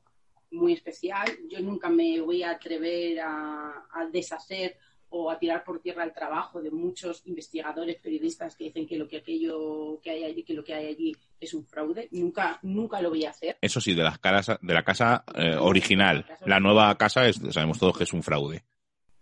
[0.51, 1.25] muy especial.
[1.49, 4.75] Yo nunca me voy a atrever a, a deshacer
[5.11, 9.07] o a tirar por tierra el trabajo de muchos investigadores, periodistas que dicen que lo
[9.07, 12.07] que aquello que hay allí, que lo que hay allí es un fraude.
[12.11, 13.57] Nunca, nunca lo voy a hacer.
[13.61, 16.25] Eso sí, de las caras, de la casa eh, original.
[16.45, 18.63] La nueva casa es, sabemos todos que es un fraude.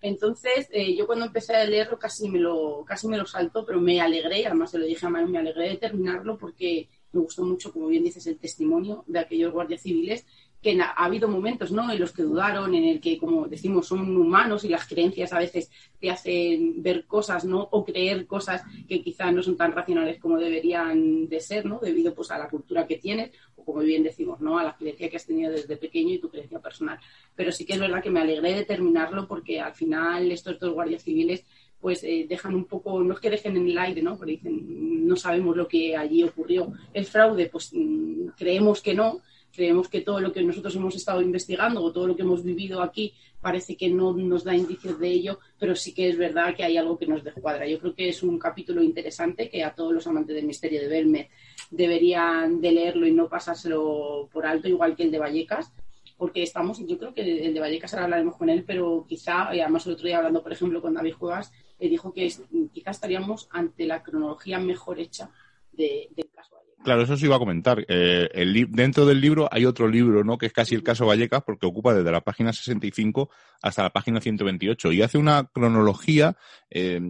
[0.02, 3.82] Entonces, eh, yo cuando empecé a leerlo casi me lo, casi me lo salto, pero
[3.82, 7.44] me alegré, además se lo dije a Manu, me alegré de terminarlo porque me gustó
[7.44, 10.26] mucho, como bien dices, el testimonio de aquellos guardias civiles,
[10.62, 11.92] que ha habido momentos ¿no?
[11.92, 15.40] en los que dudaron, en el que, como decimos, son humanos y las creencias a
[15.40, 17.68] veces te hacen ver cosas ¿no?
[17.72, 21.80] o creer cosas que quizás no son tan racionales como deberían de ser, ¿no?
[21.80, 24.58] debido pues, a la cultura que tienes o, como bien decimos, ¿no?
[24.58, 27.00] a la creencia que has tenido desde pequeño y tu creencia personal
[27.36, 30.74] pero sí que es verdad que me alegré de terminarlo porque al final estos dos
[30.74, 31.46] guardias civiles
[31.80, 34.18] pues eh, dejan un poco, no es que dejen en el aire, ¿no?
[34.18, 36.74] Porque dicen, no sabemos lo que allí ocurrió.
[36.92, 37.50] ¿El fraude?
[37.50, 39.22] Pues mm, creemos que no,
[39.58, 42.82] creemos que todo lo que nosotros hemos estado investigando o todo lo que hemos vivido
[42.82, 46.64] aquí parece que no nos da indicios de ello, pero sí que es verdad que
[46.64, 47.68] hay algo que nos descuadra.
[47.68, 50.88] Yo creo que es un capítulo interesante que a todos los amantes del misterio de
[50.88, 51.28] Belmez
[51.72, 55.72] deberían de leerlo y no pasárselo por alto, igual que el de Vallecas,
[56.18, 59.86] porque estamos, yo creo que el de Vallecas ahora hablaremos con él, pero quizá, además
[59.88, 62.32] el otro día hablando, por ejemplo, con David Juegas, le dijo que
[62.74, 65.30] quizá estaríamos ante la cronología mejor hecha
[65.72, 66.57] de- caso.
[66.88, 67.86] Claro, eso sí iba a comentar.
[67.90, 68.30] Eh,
[68.70, 70.38] dentro del libro hay otro libro, ¿no?
[70.38, 73.30] Que es casi el caso Vallecas, porque ocupa desde la página 65
[73.62, 76.38] hasta la página 128 y hace una cronología
[76.70, 77.02] eh,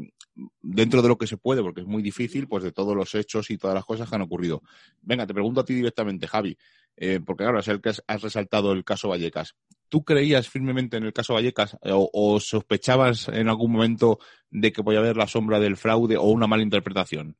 [0.64, 3.52] dentro de lo que se puede, porque es muy difícil, pues de todos los hechos
[3.52, 4.64] y todas las cosas que han ocurrido.
[5.04, 6.58] Venga, te pregunto a ti directamente, Javi,
[6.96, 9.54] eh, porque claro, es el que has, resaltado el caso Vallecas.
[9.90, 14.18] ¿Tú creías firmemente en el caso Vallecas o, o sospechabas en algún momento
[14.50, 17.38] de que podía haber la sombra del fraude o una mala interpretación?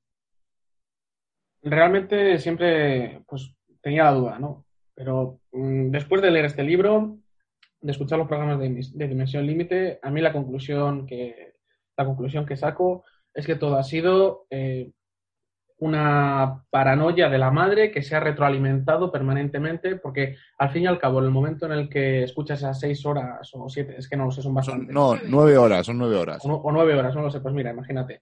[1.62, 4.66] Realmente siempre pues tenía la duda, ¿no?
[4.94, 7.18] Pero mm, después de leer este libro,
[7.82, 11.54] de escuchar los programas de, Dimensión Límite, a mí la conclusión que
[11.96, 14.92] la conclusión que saco es que todo ha sido eh,
[15.80, 21.00] una paranoia de la madre que se ha retroalimentado permanentemente, porque al fin y al
[21.00, 24.18] cabo, en el momento en el que escuchas esas seis horas o siete, es que
[24.18, 26.44] no lo sé, son bastantes no, nueve horas, son nueve horas.
[26.44, 28.22] o, o nueve horas, no lo sé, pues mira, imagínate.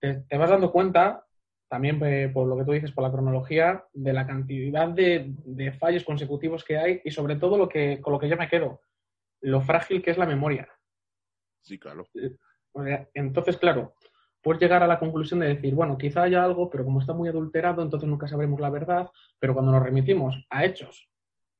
[0.00, 1.24] Te, te vas dando cuenta,
[1.68, 5.72] también eh, por lo que tú dices, por la cronología, de la cantidad de, de
[5.72, 8.80] fallos consecutivos que hay y sobre todo lo que, con lo que yo me quedo,
[9.40, 10.68] lo frágil que es la memoria.
[11.62, 12.04] Sí, claro.
[12.04, 13.94] Sea, Entonces, claro,
[14.42, 17.28] puedes llegar a la conclusión de decir, bueno, quizá haya algo, pero como está muy
[17.28, 21.08] adulterado, entonces nunca sabremos la verdad, pero cuando nos remitimos a hechos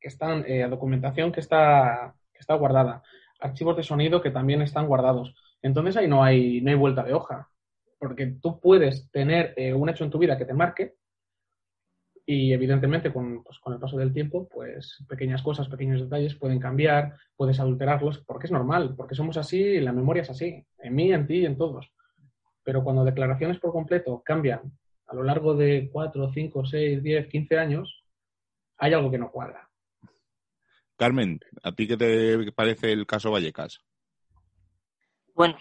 [0.01, 3.03] que están, eh, a documentación que está, que está guardada,
[3.41, 7.15] archivos de sonido que también están guardados, entonces ahí no hay, no hay vuelta de
[7.15, 7.51] hoja,
[7.99, 10.95] porque tú puedes tener eh, un hecho en tu vida que te marque
[12.31, 16.61] y evidentemente con, pues, con el paso del tiempo, pues pequeñas cosas, pequeños detalles pueden
[16.61, 20.95] cambiar, puedes adulterarlos, porque es normal, porque somos así y la memoria es así, en
[20.95, 21.91] mí, en ti y en todos.
[22.63, 24.61] Pero cuando declaraciones por completo cambian
[25.07, 28.05] a lo largo de 4, 5, 6, 10, 15 años,
[28.77, 29.67] hay algo que no cuadra.
[30.99, 33.81] Carmen, ¿a ti qué te parece el caso Vallecas?
[35.35, 35.57] Bueno,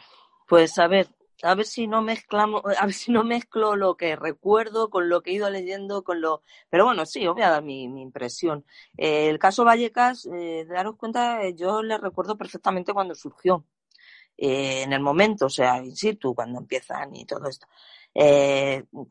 [0.49, 1.07] pues a ver,
[1.43, 5.21] a ver si no mezclamos, a ver si no mezclo lo que recuerdo con lo
[5.21, 8.01] que he ido leyendo, con lo, pero bueno, sí, os voy a dar mi, mi
[8.01, 8.65] impresión.
[8.97, 13.65] Eh, el caso Vallecas, eh, daros cuenta, eh, yo le recuerdo perfectamente cuando surgió,
[14.37, 17.67] eh, en el momento, o sea, in situ, cuando empiezan y todo esto.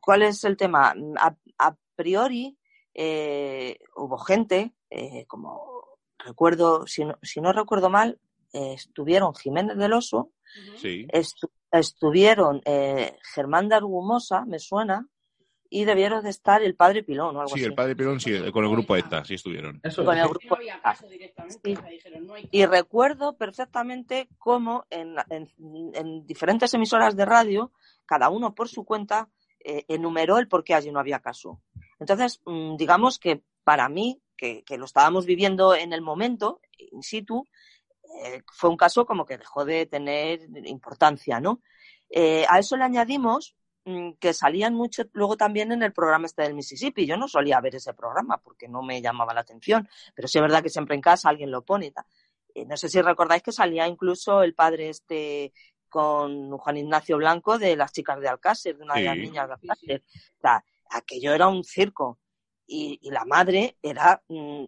[0.01, 0.95] ¿Cuál es el tema?
[1.19, 2.57] A, a priori,
[2.95, 8.19] eh, hubo gente, eh, como recuerdo, si no, si no recuerdo mal,
[8.53, 10.31] estuvieron Jiménez del Oso,
[10.77, 11.07] Sí.
[11.13, 15.07] estu- estuvieron eh, Germán de Argumosa, me suena,
[15.69, 17.65] y debieron de estar el padre Pilón o algo Sí, así.
[17.65, 19.81] el padre Perón, sí, con el grupo ETA, sí estuvieron.
[19.83, 20.39] Eso Con es, el sí.
[20.39, 21.61] Que no había caso directamente.
[21.65, 21.73] Sí.
[21.73, 25.49] o sea, dijeron, no hay Y recuerdo perfectamente cómo en, en-
[25.95, 27.73] en diferentes emisoras de radio,
[28.07, 29.29] cada uno por su cuenta,
[29.65, 31.61] eh, enumeró el por qué allí no había caso.
[31.99, 37.03] Entonces, mm, digamos que para mí, que, que lo estábamos viviendo en el momento, in
[37.03, 37.45] situ,
[38.25, 41.61] eh, fue un caso como que dejó de tener importancia, ¿no?
[42.09, 46.43] Eh, a eso le añadimos mm, que salían mucho luego también en el programa este
[46.43, 47.07] del Mississippi.
[47.07, 50.43] Yo no solía ver ese programa porque no me llamaba la atención, pero sí es
[50.43, 52.05] verdad que siempre en casa alguien lo pone y tal.
[52.55, 55.53] Eh, no sé si recordáis que salía incluso el padre este
[55.89, 59.55] con Juan Ignacio Blanco de las chicas de Alcácer, de una de las niñas de
[59.55, 60.03] Alcácer.
[60.39, 62.19] O sea, aquello era un circo
[62.67, 64.65] y, y la madre era mm,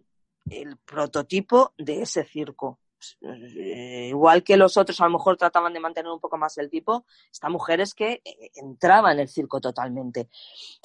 [0.49, 2.79] el prototipo de ese circo.
[3.21, 6.69] Eh, igual que los otros a lo mejor trataban de mantener un poco más el
[6.69, 10.29] tipo, esta mujer es que eh, entraba en el circo totalmente.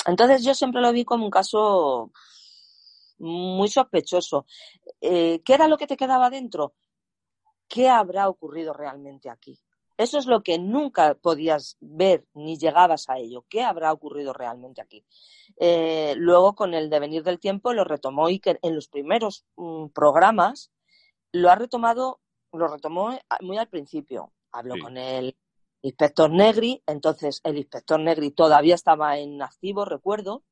[0.07, 2.12] Entonces yo siempre lo vi como un caso
[3.18, 4.46] muy sospechoso.
[5.00, 6.74] Eh, ¿Qué era lo que te quedaba dentro?
[7.68, 9.59] ¿Qué habrá ocurrido realmente aquí?
[9.96, 13.44] Eso es lo que nunca podías ver ni llegabas a ello.
[13.48, 15.05] ¿Qué habrá ocurrido realmente aquí?
[16.16, 20.72] Luego, con el devenir del tiempo, lo retomó y que en los primeros mm, programas
[21.34, 22.20] lo ha retomado,
[22.52, 24.32] lo retomó a- muy al principio.
[24.52, 24.80] Habló Sí.
[24.82, 25.36] con el
[25.82, 30.44] inspector Negri, entonces el inspector Negri todavía estaba en activo, recuerdo,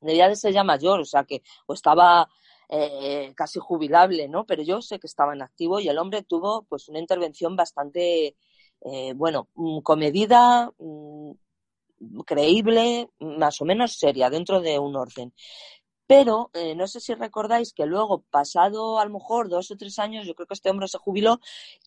[0.00, 2.28] debía de ser ya mayor, o sea que o estaba
[2.68, 4.46] eh, casi jubilable, ¿no?
[4.46, 8.36] Pero yo sé que estaba en activo y el hombre tuvo pues una intervención bastante,
[8.82, 11.32] eh, bueno, mm, comedida, mm,
[12.26, 15.32] creíble, más o menos seria, dentro de un orden.
[16.06, 19.98] Pero eh, no sé si recordáis que luego, pasado a lo mejor dos o tres
[19.98, 21.40] años, yo creo que este hombre se jubiló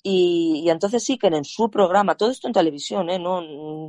[0.03, 3.19] y, y entonces sí que en su programa, todo esto en televisión, ¿eh?
[3.19, 3.41] No,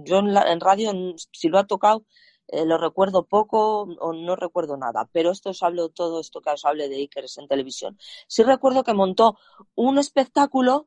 [0.05, 2.05] yo en, la- en radio, mm, si lo ha tocado,
[2.49, 6.51] eh, lo recuerdo poco o no recuerdo nada, pero esto os hablo, todo esto que
[6.51, 7.99] os hablé de Icarus en televisión.
[8.29, 9.37] Sí recuerdo que montó
[9.75, 10.87] un espectáculo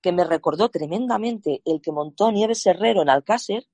[0.00, 3.66] que me recordó tremendamente el que montó Nieves Herrero en Alcácer,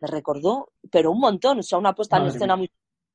[0.00, 2.70] me recordó, pero un montón, o sea, una puesta en escena muy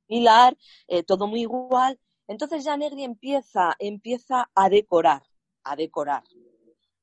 [0.09, 1.99] similar, eh, todo muy igual.
[2.27, 5.23] Entonces ya Negri empieza, empieza a decorar,
[5.63, 6.23] a decorar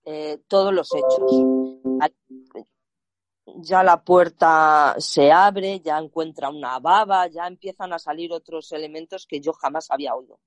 [0.05, 1.33] eh, todos los hechos.
[3.59, 9.27] Ya la puerta se abre, ya encuentra una baba, ya empiezan a salir otros elementos
[9.27, 10.41] que yo jamás había oído.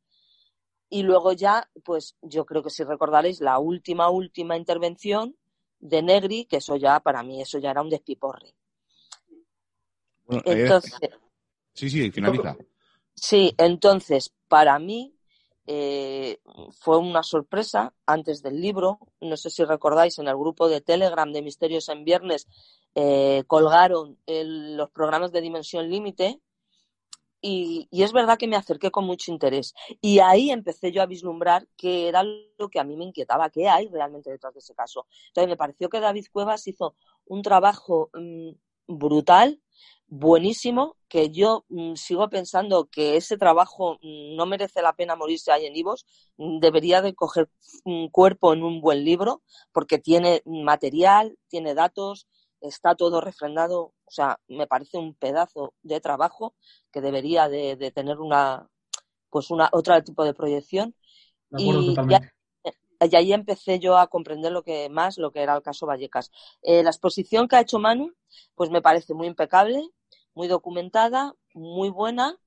[0.90, 5.36] Y luego ya, pues yo creo que si recordaréis la última, última intervención
[5.80, 8.54] de Negri, que eso ya, para mí, eso ya era un despiporre.
[10.26, 11.10] Bueno, Entonces,
[11.80, 12.56] sí, sí, finaliza.
[13.16, 15.16] Sí, entonces, para mí
[15.68, 16.40] eh,
[16.80, 19.00] fue una sorpresa antes del libro.
[19.22, 22.48] No sé si recordáis, en el grupo de Telegram de Misterios en Viernes
[22.96, 26.42] eh, colgaron el- los programas de Dimensión Límite
[27.42, 29.74] y, y es verdad que me acerqué con mucho interés.
[30.02, 33.68] Y ahí empecé yo a vislumbrar qué era lo que a mí me inquietaba, qué
[33.70, 35.08] hay realmente detrás de ese caso.
[35.28, 38.50] Entonces me pareció que David Cuevas hizo un trabajo mm,
[38.90, 39.62] brutal,
[40.08, 45.52] buenísimo, que yo mm, sigo pensando que ese trabajo mm, no merece la pena morirse
[45.52, 46.06] ahí en Ivos,
[46.38, 47.50] debería de coger
[47.86, 52.28] un cuerpo en un buen libro, porque tiene material, tiene datos,
[52.60, 56.56] está todo refrendado, o sea, me parece un pedazo de trabajo
[56.92, 58.68] que debería de, de tener una,
[59.30, 60.96] pues una, otro tipo de proyección.
[61.52, 62.39] De Y totalmente.
[63.02, 66.32] Y ahí empecé yo a comprender lo que más lo que era el caso Vallecas.
[66.62, 68.14] Eh, la exposición que ha hecho Manu,
[68.56, 69.82] pues me parece muy impecable,
[70.34, 72.38] muy documentada, muy buena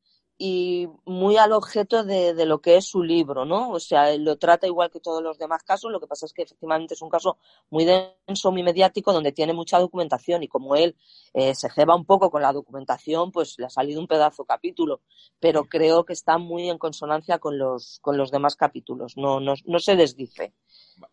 [0.45, 3.71] y muy al objeto de, de lo que es su libro, ¿no?
[3.71, 6.33] O sea, él lo trata igual que todos los demás casos, lo que pasa es
[6.33, 7.39] que efectivamente es un caso
[7.71, 10.97] muy denso, muy mediático, donde tiene mucha documentación y como él
[11.33, 15.03] eh, se ceba un poco con la documentación, pues le ha salido un pedazo capítulo,
[15.39, 19.55] pero creo que está muy en consonancia con los, con los demás capítulos, no, no,
[19.65, 20.55] no se desdice.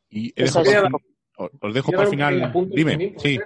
[0.10, 0.96] Y por fin-
[1.38, 2.52] os- dejo para pequeño final.
[2.76, 3.40] Dime, también, ¿puede sí.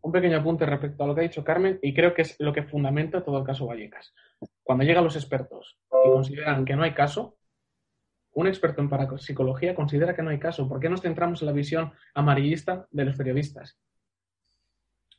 [0.00, 2.52] Un pequeño apunte respecto a lo que ha dicho Carmen y creo que es lo
[2.52, 4.14] que fundamenta todo el caso Vallecas.
[4.62, 7.38] Cuando llegan los expertos y consideran que no hay caso,
[8.32, 10.68] un experto en parapsicología considera que no hay caso.
[10.68, 13.78] ¿Por qué nos centramos en la visión amarillista de los periodistas?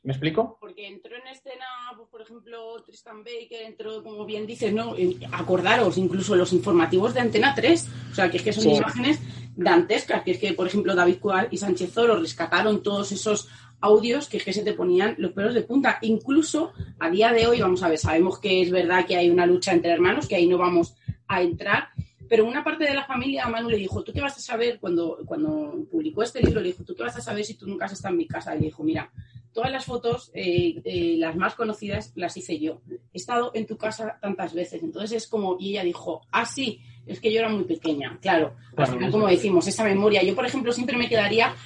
[0.08, 0.56] ¿Me explico?
[0.58, 4.96] Porque entró en escena, pues, por ejemplo, Tristan Baker, entró, como bien dices, ¿no?
[4.96, 8.70] Eh, Acordaros, incluso los informativos de Antena 3, o sea, que es que son Sí.
[8.70, 9.20] imágenes
[9.54, 13.50] dantescas, que es que, por ejemplo, David Cual y Sánchez Oro rescataron todos esos
[13.82, 15.98] audios que es que se te ponían los pelos de punta.
[16.00, 19.44] Incluso a día de hoy, vamos a ver, sabemos que es verdad que hay una
[19.44, 20.94] lucha entre hermanos, que ahí no vamos
[21.26, 21.88] a entrar.
[22.30, 24.78] Pero una parte de la familia a Manu le dijo, ¿tú qué vas a saber?
[24.80, 27.84] Cuando, cuando publicó este libro, le dijo, ¿tú qué vas a saber si tú nunca
[27.84, 28.54] has estado en mi casa?
[28.56, 29.10] Y le dijo, mira,
[29.58, 32.80] todas las fotos, eh, eh, las más conocidas, las hice yo.
[33.12, 34.84] He estado en tu casa tantas veces.
[34.84, 38.16] Entonces es como, y ella dijo, ah, sí, es que yo era muy pequeña.
[38.22, 40.22] Claro, Claro, final, como decimos, esa memoria.
[40.22, 41.56] Yo, por ejemplo, siempre me quedaría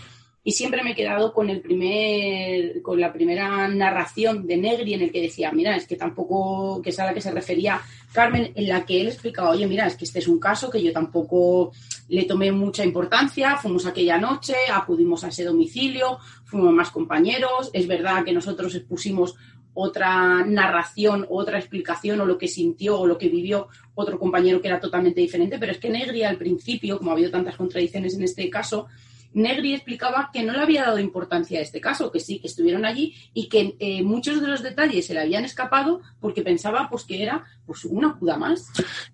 [0.42, 5.02] y siempre me he quedado con el primer, con la primera narración de Negri en
[5.02, 7.78] el que decía, mira, es que tampoco, que es a la que se refería
[8.12, 10.82] Carmen, en la que él explicaba, oye, mira, es que este es un caso que
[10.82, 11.72] yo tampoco
[12.12, 17.86] le tomé mucha importancia, fuimos aquella noche, acudimos a ese domicilio, fuimos más compañeros, es
[17.86, 19.34] verdad que nosotros expusimos
[19.72, 24.68] otra narración, otra explicación o lo que sintió o lo que vivió otro compañero que
[24.68, 28.24] era totalmente diferente, pero es que Negri al principio, como ha habido tantas contradicciones en
[28.24, 28.88] este caso,
[29.34, 32.84] Negri explicaba que no le había dado importancia a este caso, que sí, que estuvieron
[32.84, 37.04] allí y que eh, muchos de los detalles se le habían escapado porque pensaba pues
[37.04, 38.68] que era pues una juda más.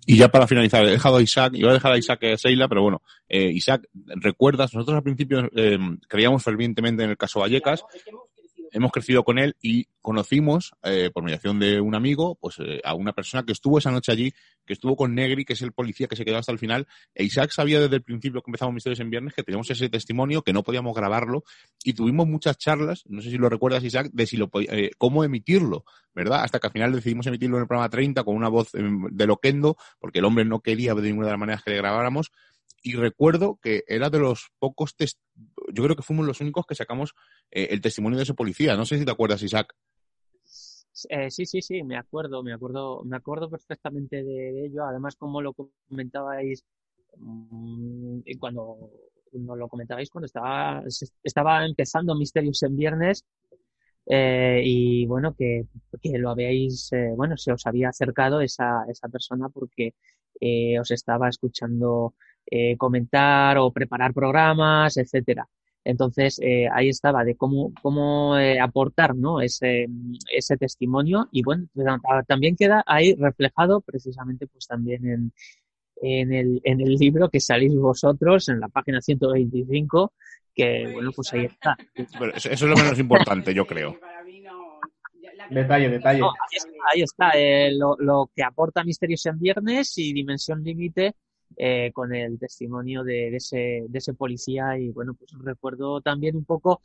[0.06, 2.38] Y ya para finalizar, he dejado a Isaac, iba a dejar a Isaac y a
[2.38, 4.72] Seila, pero bueno, eh, Isaac, ¿recuerdas?
[4.74, 8.10] Nosotros al principio eh, creíamos fervientemente en el caso Vallecas, Claro, es que
[8.72, 9.24] hemos crecido.
[9.24, 13.42] con él y conocimos, eh, por mediación de un amigo, pues eh, a una persona
[13.44, 14.32] que estuvo esa noche allí,
[14.64, 16.86] que estuvo con Negri, que es el policía que se quedó hasta el final.
[17.14, 20.42] E Isaac sabía desde el principio que empezamos Misterios en Viernes que teníamos ese testimonio,
[20.42, 21.44] que no podíamos grabarlo,
[21.84, 25.24] y tuvimos muchas charlas, no sé si lo recuerdas, Isaac, de si lo eh, cómo
[25.24, 26.42] emitirlo, ¿verdad?
[26.42, 29.26] Hasta que al final decidimos emitirlo en el programa 30 con una voz em, de
[29.26, 32.30] loquendo, porque el hombre no quería de ninguna de las maneras que le grabáramos.
[32.82, 34.94] Y recuerdo que era de los pocos
[35.72, 37.14] yo creo que fuimos los únicos que sacamos
[37.50, 38.76] eh, el testimonio de ese policía.
[38.76, 39.74] No sé si te acuerdas, Isaac.
[41.08, 44.84] Eh, sí, sí, sí, me acuerdo, me acuerdo, me acuerdo perfectamente de, ello.
[44.84, 46.64] Además, como lo comentabais
[47.16, 48.90] mm, cuando
[49.32, 50.82] no lo comentabais cuando estaba,
[51.22, 53.24] estaba empezando Misterios en Viernes
[54.06, 55.66] eh, y bueno, que,
[56.00, 59.94] que lo habíais, eh, bueno, se os había acercado esa, esa persona porque
[60.80, 62.14] os estaba escuchando
[62.78, 65.46] comentar o preparar programas, etcétera.
[65.84, 69.40] Entonces, eh, ahí estaba de cómo, cómo eh, aportar ¿no?
[69.40, 69.86] ese,
[70.30, 75.32] ese testimonio y bueno, ta- también queda ahí reflejado precisamente pues también en,
[76.02, 80.12] en el, en el libro que salís vosotros en la página 125,
[80.54, 81.76] que bueno, pues ahí está.
[82.18, 83.96] Pero eso, eso es lo menos importante, yo creo.
[85.50, 86.20] Detalle, detalle.
[86.20, 90.62] No, ahí está, ahí está, eh, lo, lo que aporta Misterios en Viernes y Dimensión
[90.62, 91.14] Límite
[91.56, 96.36] eh, con el testimonio de, de ese, de ese policía y bueno, pues recuerdo también
[96.36, 96.82] un poco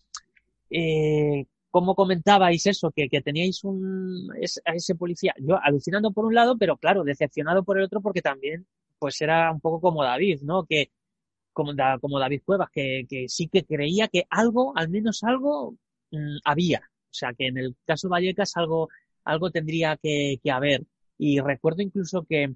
[0.69, 6.35] eh, cómo comentabais eso, que, teníais un, es- a ese policía, yo alucinando por un
[6.35, 8.65] lado, pero claro, decepcionado por el otro porque también
[8.99, 10.65] pues era un poco como David, ¿no?
[10.65, 10.91] Que
[11.53, 15.75] como, Da- como David Cuevas, que, sí que creía que algo, al menos algo,
[16.11, 16.79] mm, había.
[16.79, 18.89] O sea, que en el caso Vallecas algo,
[19.23, 20.83] algo tendría que haber.
[21.17, 22.55] Y recuerdo incluso que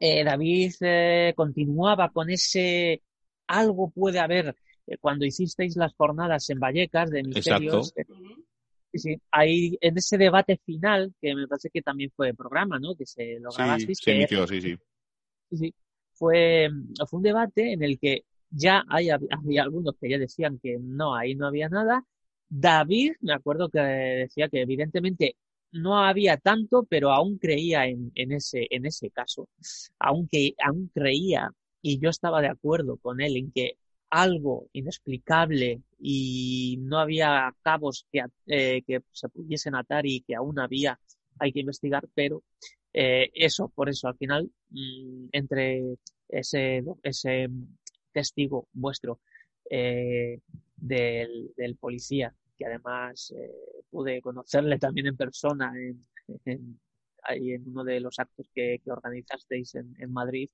[0.00, 3.02] eh, David eh, continuaba con ese
[3.46, 4.56] algo puede haber
[4.86, 7.92] eh, cuando hicisteis las jornadas en Vallecas de misterios.
[8.92, 12.94] sí, sí, ahí en ese debate final, que me parece que también fue programa, ¿no?
[12.94, 14.76] Que se lo Sí, grabasteis, se que emitió, sí, sí.
[15.50, 15.74] Sí, sí.
[16.12, 16.68] Fue,
[17.08, 21.14] fue un debate en el que ya hay, había algunos que ya decían que no,
[21.14, 22.04] ahí no había nada.
[22.48, 25.36] David, me acuerdo que decía que evidentemente
[25.72, 29.48] no había tanto, pero aún creía en, en ese, en ese caso.
[29.98, 31.50] Aunque aún creía,
[31.82, 33.78] y yo estaba de acuerdo con él en que
[34.10, 40.58] algo inexplicable y no había cabos que, eh, que se pudiesen atar y que aún
[40.58, 40.98] había,
[41.38, 42.42] hay que investigar, pero
[42.92, 45.96] eh, eso, por eso, al final, mm, entre
[46.28, 47.48] ese, ese
[48.12, 49.20] testigo vuestro
[49.70, 50.40] eh,
[50.76, 53.52] del, del policía, que además eh,
[53.90, 55.72] pude conocerle también en persona
[56.44, 56.80] en,
[57.22, 60.48] ahí en uno de los actos que, organizasteis en, Madrid,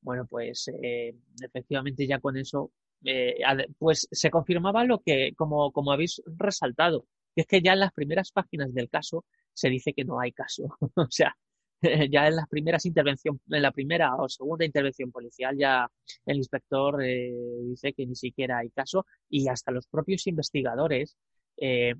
[0.00, 2.72] bueno, pues eh, efectivamente ya con eso,
[3.04, 3.36] eh,
[3.78, 7.92] pues se confirmaba lo que, como, como habéis resaltado, que es que ya en las
[7.92, 10.76] primeras páginas del caso se dice que no hay caso.
[10.96, 11.36] o sea,
[12.10, 15.90] ya en las primeras intervención, en la primera o segunda intervención policial ya
[16.26, 21.16] el inspector dice que ni siquiera hay caso y hasta los propios investigadores
[21.60, 21.94] eh,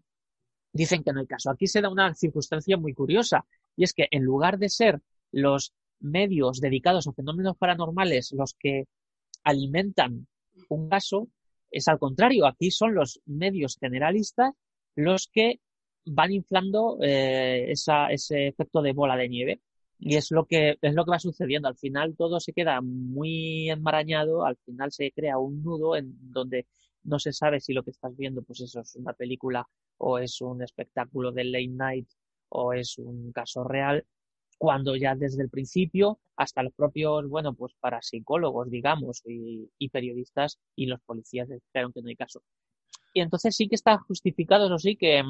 [0.73, 1.51] dicen que no hay caso.
[1.51, 3.45] Aquí se da una circunstancia muy curiosa
[3.77, 5.01] y es que en lugar de ser
[5.33, 8.85] los medios dedicados a fenómenos paranormales los que
[9.45, 10.27] alimentan
[10.69, 11.29] un caso,
[11.71, 12.47] es al contrario.
[12.47, 14.55] Aquí son los medios generalistas
[14.97, 15.61] los que
[16.05, 19.61] van inflando eh, esa, ese efecto de bola de nieve.
[19.99, 21.69] Y es lo que es lo que va sucediendo.
[21.69, 26.67] Al final todo se queda muy enmarañado, al final se crea un nudo en donde
[27.05, 29.67] no se sabe si lo que estás viendo, pues eso es una película
[29.99, 32.09] o es un espectáculo de late night
[32.49, 34.05] o es un caso real
[34.61, 39.89] cuando ya desde el principio hasta los propios, bueno, pues para psicólogos, digamos, y, y
[39.89, 42.43] periodistas y los policías dijeron que no hay caso.
[43.15, 45.23] Y entonces sí que está justificado, eso sí, que,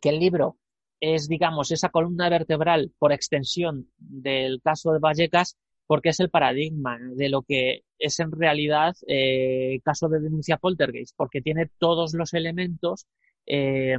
[0.00, 0.56] que el libro
[1.00, 5.58] es, digamos, esa columna vertebral por extensión del caso de Vallecas,
[5.90, 11.16] porque es el paradigma de lo que es en realidad eh, caso de denuncia poltergeist,
[11.16, 13.08] porque tiene todos los elementos,
[13.44, 13.98] eh,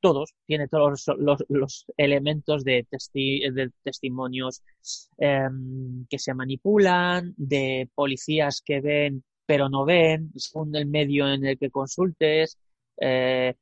[0.00, 1.06] todos, tiene todos
[1.48, 4.64] los, elementos de, testi de testimonios
[5.18, 5.46] eh,
[6.08, 11.58] que se manipulan, de policías que ven pero no ven, según el medio en el
[11.60, 12.58] que consultes,
[13.00, 13.54] eh,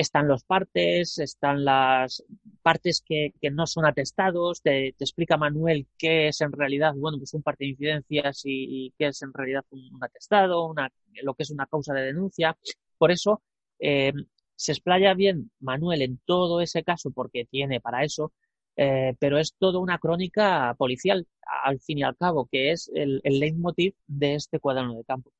[0.00, 2.24] están los partes, están las
[2.62, 7.18] partes que, que no son atestados, te, te, explica Manuel qué es en realidad, bueno,
[7.18, 10.90] pues un parte de incidencias y, y qué es en realidad un, un, atestado, una,
[11.22, 12.56] lo que es una causa de denuncia.
[12.96, 13.42] Por eso
[13.78, 14.12] eh,
[14.56, 18.32] se explaya bien Manuel en todo ese caso porque tiene para eso,
[18.76, 21.26] eh, pero es toda una crónica policial,
[21.64, 25.30] al fin y al cabo, que es el, el leitmotiv de este cuaderno de campo.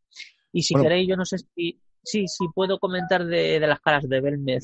[0.53, 4.09] Y si bueno, queréis, yo no sé si, sí, sí puedo comentar de, las caras
[4.09, 4.63] de Belmed.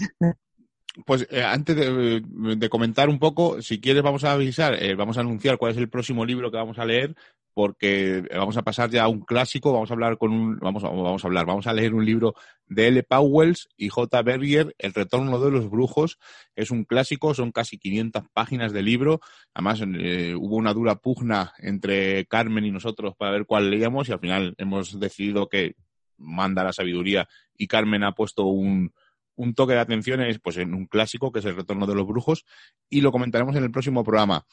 [1.04, 2.22] Pues eh, antes de,
[2.56, 5.78] de, comentar un poco, si quieres vamos a avisar, eh, vamos a anunciar cuál es
[5.78, 7.14] el próximo libro que vamos a leer,
[7.56, 10.88] porque vamos a pasar ya a un clásico, vamos a hablar con un, vamos a,
[10.88, 12.34] vamos a hablar, vamos a leer un libro
[12.66, 13.02] de L.
[13.02, 14.20] Powells y J.
[14.20, 16.18] Berger, El retorno de los brujos,
[16.54, 19.20] es un clásico, son casi 500 páginas de libro,
[19.54, 24.12] además eh, hubo una dura pugna entre Carmen y nosotros para ver cuál leíamos y
[24.12, 25.76] al final hemos decidido que
[26.18, 28.92] manda la sabiduría y Carmen ha puesto un,
[29.36, 32.06] un toque de atención es pues en un clásico que es el retorno de los
[32.06, 32.44] brujos
[32.88, 34.44] y lo comentaremos en el próximo programa.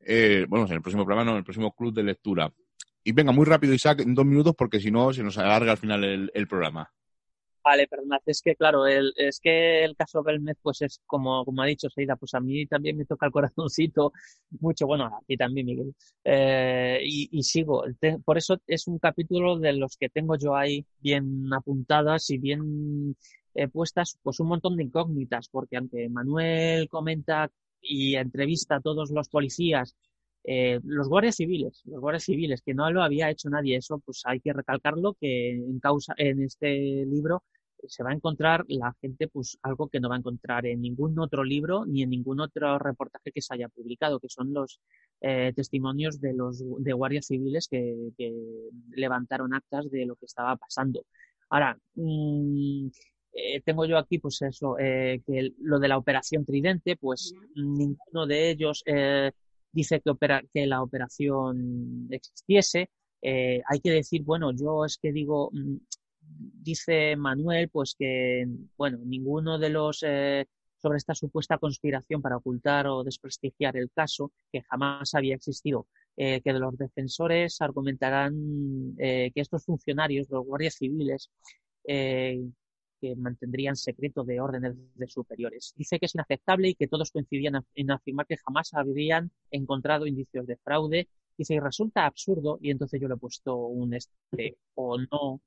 [0.00, 2.52] Eh, bueno, en el próximo programa, no, en el próximo club de lectura.
[3.04, 5.78] Y venga, muy rápido, Isaac, en dos minutos, porque si no se nos alarga al
[5.78, 6.92] final el, el programa.
[7.64, 11.62] Vale, perdonad, es que claro, el, es que el caso Belmez, pues es como, como
[11.62, 14.12] ha dicho Seida, pues a mí también me toca el corazoncito
[14.58, 15.94] mucho, bueno, a ti también, Miguel,
[16.24, 17.84] eh, y, y, sigo.
[18.24, 23.16] Por eso es un capítulo de los que tengo yo ahí bien apuntadas y bien
[23.54, 27.48] eh, puestas pues un montón de incógnitas, porque aunque Manuel comenta
[27.80, 29.96] y entrevista a todos los policías,
[30.44, 34.22] eh, los guardias civiles, los guardias civiles, que no lo había hecho nadie, eso pues
[34.24, 37.42] hay que recalcarlo que en causa, en este libro
[37.88, 41.18] se va a encontrar la gente pues algo que no va a encontrar en ningún
[41.18, 44.80] otro libro ni en ningún otro reportaje que se haya publicado, que son los
[45.20, 48.32] eh, testimonios de los de guardias civiles que, que,
[48.90, 51.04] levantaron actas de lo que estaba pasando.
[51.50, 52.88] Ahora, mmm,
[53.34, 58.26] eh, tengo yo aquí, pues eso, eh, que lo de la operación Tridente, pues ninguno
[58.26, 59.32] de ellos eh,
[59.72, 62.90] dice que, opera, que la operación existiese.
[63.22, 65.76] Eh, hay que decir, bueno, yo es que digo, mm,
[66.20, 68.46] dice Manuel, pues que,
[68.76, 70.46] bueno, ninguno de los eh,
[70.78, 76.40] sobre esta supuesta conspiración para ocultar o desprestigiar el caso, que jamás había existido, eh,
[76.42, 81.30] que de los defensores argumentarán que estos funcionarios, los guardias civiles,
[83.02, 85.74] que mantendrían secreto de órdenes de superiores.
[85.76, 90.46] Dice que es inaceptable y que todos coincidían en afirmar que jamás habrían encontrado indicios
[90.46, 91.08] de fraude.
[91.36, 95.40] Dice, y resulta absurdo, y entonces yo le he puesto un este o no,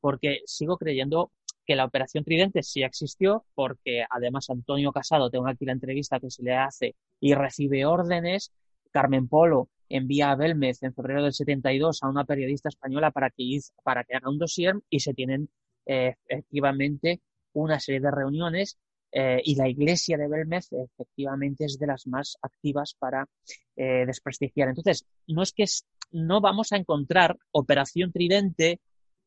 [0.00, 1.32] porque sigo creyendo
[1.64, 6.30] que la operación Tridente sí existió, porque además Antonio Casado, tengo aquí la entrevista que
[6.30, 8.52] se le hace y recibe órdenes.
[8.90, 13.58] Carmen Polo envía a Belmez en febrero del 72 a una periodista española para que,
[13.82, 15.48] para que haga un dossier y se tienen
[15.88, 17.22] eh, efectivamente
[17.54, 18.78] una serie de reuniones
[19.10, 23.26] eh, y la iglesia de Belmez efectivamente es de las más activas para
[23.74, 24.68] eh, desprestigiar.
[24.68, 28.80] Entonces, no es que es, no vamos a encontrar Operación Tridente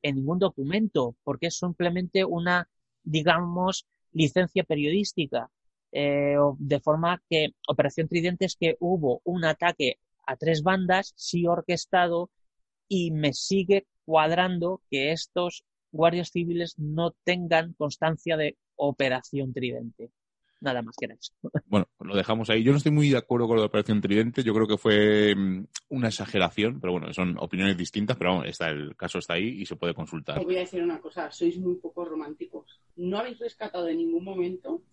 [0.04, 2.70] en ningún documento, porque es simplemente una,
[3.04, 5.50] digamos, licencia periodística.
[5.92, 12.30] De forma que Operación Tridente es que hubo un ataque a tres bandas, sí orquestado,
[12.88, 20.12] y me sigue cuadrando que estos guardias civiles no tengan constancia de operación tridente.
[20.62, 21.34] Nada más que eso.
[21.66, 22.64] Bueno, lo dejamos ahí.
[22.64, 24.44] Yo no estoy muy de acuerdo con la operación tridente.
[24.44, 28.70] Yo creo que fue mm, una exageración, pero bueno, son opiniones distintas, pero vamos, está,
[28.70, 30.38] el caso está ahí y se puede consultar.
[30.38, 32.80] Os voy a decir una cosa, sois muy poco románticos.
[32.96, 34.84] No habéis rescatado en ningún momento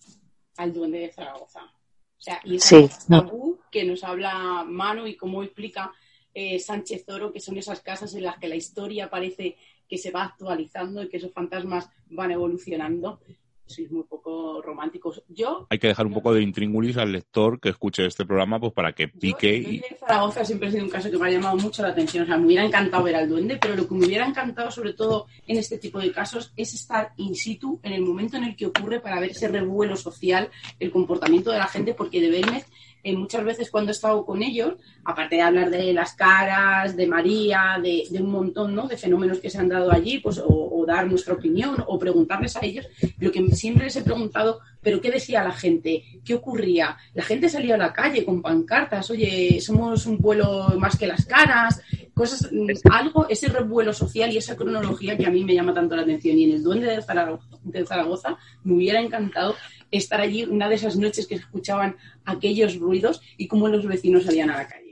[0.56, 1.64] al duende de Zaragoza.
[1.64, 2.88] O sea, y sí.
[3.08, 5.92] tabú que nos habla Manu y cómo explica
[6.32, 9.56] eh, Sánchez Oro, que son esas casas en las que la historia parece
[9.88, 13.20] que se va actualizando y que esos fantasmas van evolucionando.
[13.66, 15.22] Sois muy poco románticos.
[15.28, 15.66] Yo.
[15.68, 18.94] Hay que dejar un poco de intríngulis al lector que escuche este programa, pues para
[18.94, 19.62] que pique.
[19.62, 19.82] Yo, y...
[19.98, 22.24] Zaragoza siempre ha sido un caso que me ha llamado mucho la atención.
[22.24, 24.94] O sea, me hubiera encantado ver al duende, pero lo que me hubiera encantado, sobre
[24.94, 28.56] todo en este tipo de casos, es estar in situ en el momento en el
[28.56, 32.66] que ocurre para ver ese revuelo social, el comportamiento de la gente, porque de Belmez
[33.02, 34.74] eh, muchas veces cuando he estado con ellos,
[35.04, 38.88] aparte de hablar de las caras, de María, de, un montón ¿no?
[38.88, 42.56] de fenómenos que se han dado allí, pues, o, o dar nuestra opinión, o preguntarles
[42.56, 42.86] a ellos,
[43.18, 46.04] lo que siempre les he preguntado, pero ¿qué decía la gente?
[46.24, 46.96] ¿Qué ocurría?
[47.14, 51.26] La gente salía a la calle con pancartas, oye, somos un pueblo más que las
[51.26, 51.80] caras,
[52.14, 55.96] cosas, mm, algo, ese revuelo social y esa cronología que a mí me llama tanto
[55.96, 56.38] la atención.
[56.38, 59.54] Y en el Duende de Zaragoza, de Zaragoza me hubiera encantado
[59.90, 64.50] estar allí una de esas noches que escuchaban aquellos ruidos y cómo los vecinos salían
[64.50, 64.87] a la calle.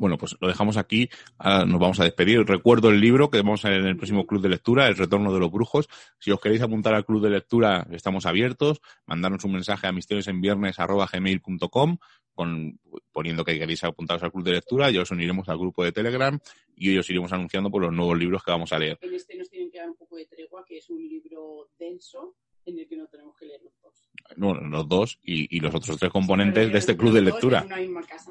[0.00, 1.10] Bueno, pues lo dejamos aquí.
[1.36, 2.42] Ahora nos vamos a despedir.
[2.46, 5.30] Recuerdo el libro que vamos a ver en el próximo club de lectura, El retorno
[5.30, 5.90] de los brujos.
[6.18, 8.80] Si os queréis apuntar al club de lectura, estamos abiertos.
[9.04, 11.98] Mandarnos un mensaje a misteriosenviernes.gmail.com
[12.32, 12.80] con,
[13.12, 14.90] poniendo que queréis apuntaros al club de lectura.
[14.90, 16.38] Ya os uniremos al grupo de Telegram
[16.74, 18.98] y hoy os iremos anunciando por los nuevos libros que vamos a leer.
[19.02, 22.36] En este nos tienen que dar un poco de tregua, que es un libro denso
[22.64, 24.08] en el que no tenemos que leer los dos.
[24.34, 27.58] Bueno, los dos y, y los otros tres componentes de este club de lectura.
[27.58, 28.30] En una misma casa.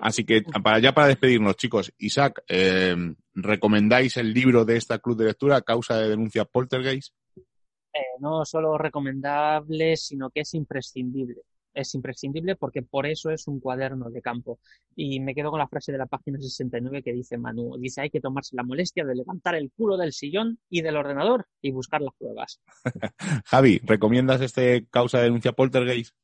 [0.00, 2.96] Así que para ya para despedirnos, chicos, Isaac, eh,
[3.34, 7.14] ¿recomendáis el libro de esta club de lectura, Causa de denuncia Poltergeist?
[7.36, 11.42] Eh, no solo recomendable, sino que es imprescindible.
[11.74, 14.58] Es imprescindible porque por eso es un cuaderno de campo.
[14.96, 17.76] Y me quedo con la frase de la página 69 que dice Manu.
[17.78, 21.46] Dice, hay que tomarse la molestia de levantar el culo del sillón y del ordenador
[21.60, 22.60] y buscar las pruebas.
[23.46, 26.14] Javi, ¿recomiendas este Causa de denuncia Poltergeist?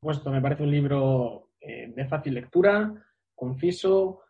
[0.00, 2.94] Puesto, me parece un libro eh, de fácil lectura,
[3.34, 4.22] conciso,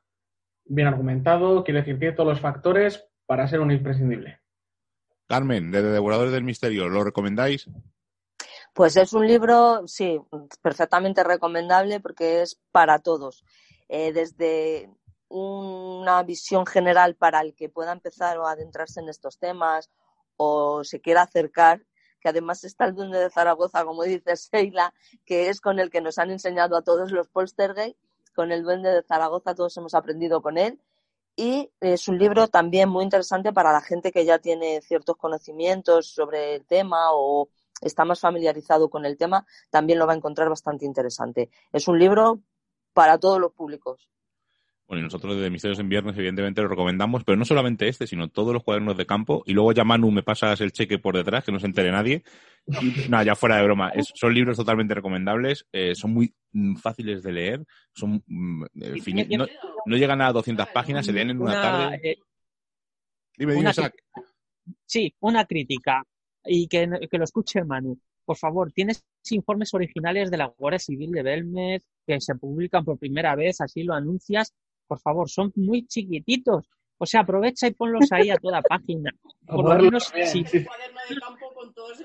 [0.65, 4.41] bien argumentado, quiero decir, tiene todos los factores para ser un imprescindible.
[5.27, 7.69] Carmen, de Devoradores del Misterio, ¿lo recomendáis?
[8.73, 10.21] Pues es un libro, sí,
[10.63, 13.45] perfectamente recomendable porque es para todos.
[13.89, 14.91] Eh, desde
[15.29, 19.91] una visión general para el que pueda empezar o adentrarse en estos temas
[20.37, 21.85] o se quiera acercar,
[22.21, 24.93] que además está el Duende de Zaragoza, como dice Sheila,
[25.25, 27.99] que es con el que nos han enseñado a todos los Poltergeist,
[28.35, 30.81] con el Duende de Zaragoza todos hemos aprendido con él.
[31.37, 36.09] Y es un libro también muy interesante para la gente que ya tiene ciertos conocimientos
[36.09, 37.49] sobre el tema o
[37.81, 41.51] está más familiarizado con el tema, también lo va a encontrar bastante interesante.
[41.73, 42.41] Es un libro
[42.93, 44.09] para todos los públicos.
[44.89, 48.29] Bueno, y nosotros de Misterios en Viernes, evidentemente, lo recomendamos, pero no solamente este, sino
[48.29, 49.43] todos los cuadernos de campo.
[49.45, 52.23] Y luego ya Manu me pasas el cheque por detrás, que no se entere nadie.
[52.81, 53.91] Y, nada, ya fuera de broma.
[53.91, 57.65] Es- son libros totalmente recomendables, eh, son muy mm, fáciles de leer,
[57.95, 58.25] son
[58.81, 59.47] eh, fini- no,
[59.85, 62.01] no llegan a 200 páginas, se leen en una, Una, tarde.
[62.03, 62.17] eh,
[63.37, 63.95] Dime, dime, una Isaac.
[64.87, 66.03] Sí, una crítica.
[66.47, 67.99] Y que, que lo escuche Manu.
[68.25, 72.99] Por favor, tienes informes originales de la Guardia Civil de Belmez que se publican por
[72.99, 74.55] primera vez, así lo anuncias.
[74.89, 76.65] Por favor, son muy chiquititos.
[77.01, 79.13] O sea, aprovecha y ponlos ahí a toda página.
[79.47, 80.43] Por lo menos, sí.
[80.43, 80.67] de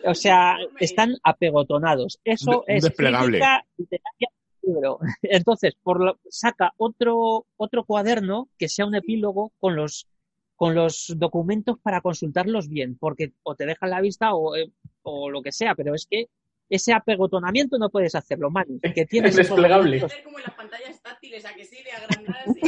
[0.05, 2.19] O sea, están apegotonados.
[2.23, 3.39] Eso de- es desplegable.
[3.39, 4.27] crítica literaria
[4.61, 4.99] del libro.
[5.23, 10.07] Entonces, por lo, saca otro, otro cuaderno que sea un epílogo con los,
[10.55, 14.71] con los documentos para consultarlos bien, porque o te dejan la vista o, eh,
[15.01, 16.27] o lo que sea, pero es que
[16.75, 20.01] ese apegotonamiento no puedes hacerlo, Manu, que tienes Es desplegable.
[20.23, 22.61] como en las pantallas táctiles, a que sí, de agrandadas y.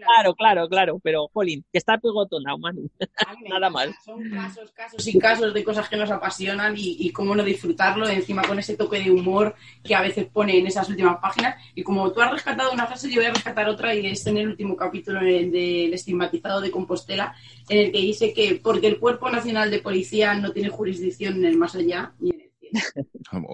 [0.00, 2.88] Claro, claro, claro, pero, Jolín, que está apegotonado, Manu.
[3.48, 3.90] Nada más.
[4.04, 8.08] Son casos, casos y casos de cosas que nos apasionan y, y cómo no disfrutarlo,
[8.08, 11.56] encima con ese toque de humor que a veces pone en esas últimas páginas.
[11.74, 14.38] Y como tú has rescatado una frase, yo voy a rescatar otra y es en
[14.38, 17.34] el último capítulo el del estigmatizado de Compostela,
[17.68, 21.44] en el que dice que porque el Cuerpo Nacional de Policía no tiene jurisdicción en
[21.44, 22.49] el más allá ni en el.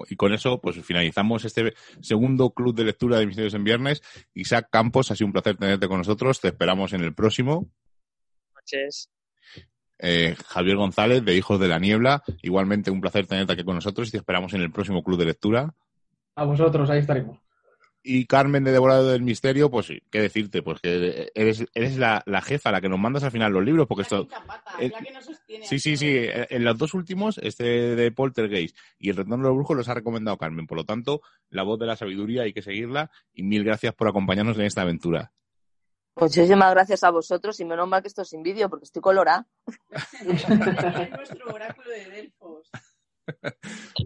[0.09, 4.01] Y con eso, pues finalizamos este segundo club de lectura de Misterios en Viernes.
[4.33, 6.39] Isaac Campos, ha sido un placer tenerte con nosotros.
[6.39, 7.69] Te esperamos en el próximo.
[8.55, 9.09] noches.
[9.99, 12.23] Eh, Javier González, de Hijos de la Niebla.
[12.41, 15.25] Igualmente un placer tenerte aquí con nosotros y te esperamos en el próximo club de
[15.25, 15.73] lectura.
[16.35, 17.39] A vosotros, ahí estaremos.
[18.09, 22.23] Y Carmen de Devorado del Misterio, pues sí, qué decirte, pues que eres, eres la,
[22.25, 24.27] la jefa, la que nos mandas al final los libros, porque La esto...
[24.27, 26.07] pata, eh, la que nos sostiene Sí, sí, sí.
[26.07, 29.93] En los dos últimos, este de Poltergeist y el Retorno de los Brujos los ha
[29.93, 30.67] recomendado Carmen.
[30.67, 34.07] Por lo tanto, la voz de la sabiduría hay que seguirla y mil gracias por
[34.07, 35.33] acompañarnos en esta aventura.
[36.15, 39.47] Muchísimas gracias a vosotros y menos mal que esto es sin vídeo porque estoy colorada.
[39.91, 40.49] es
[41.11, 42.69] nuestro oráculo de Delfos.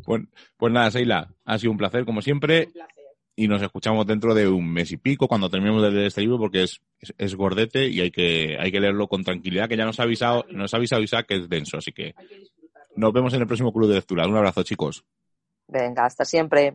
[0.03, 0.23] Pues,
[0.57, 3.00] pues nada, Seila, ha sido un placer como siempre Un placer.
[3.41, 6.37] Y nos escuchamos dentro de un mes y pico cuando terminemos de leer este libro
[6.37, 9.83] porque es, es, es gordete y hay que, hay que leerlo con tranquilidad, que ya
[9.83, 12.13] nos ha avisado, nos ha avisado Isaac que es denso, así que
[12.95, 14.27] nos vemos en el próximo club de lectura.
[14.27, 15.03] Un abrazo, chicos.
[15.67, 16.73] Venga, hasta siempre.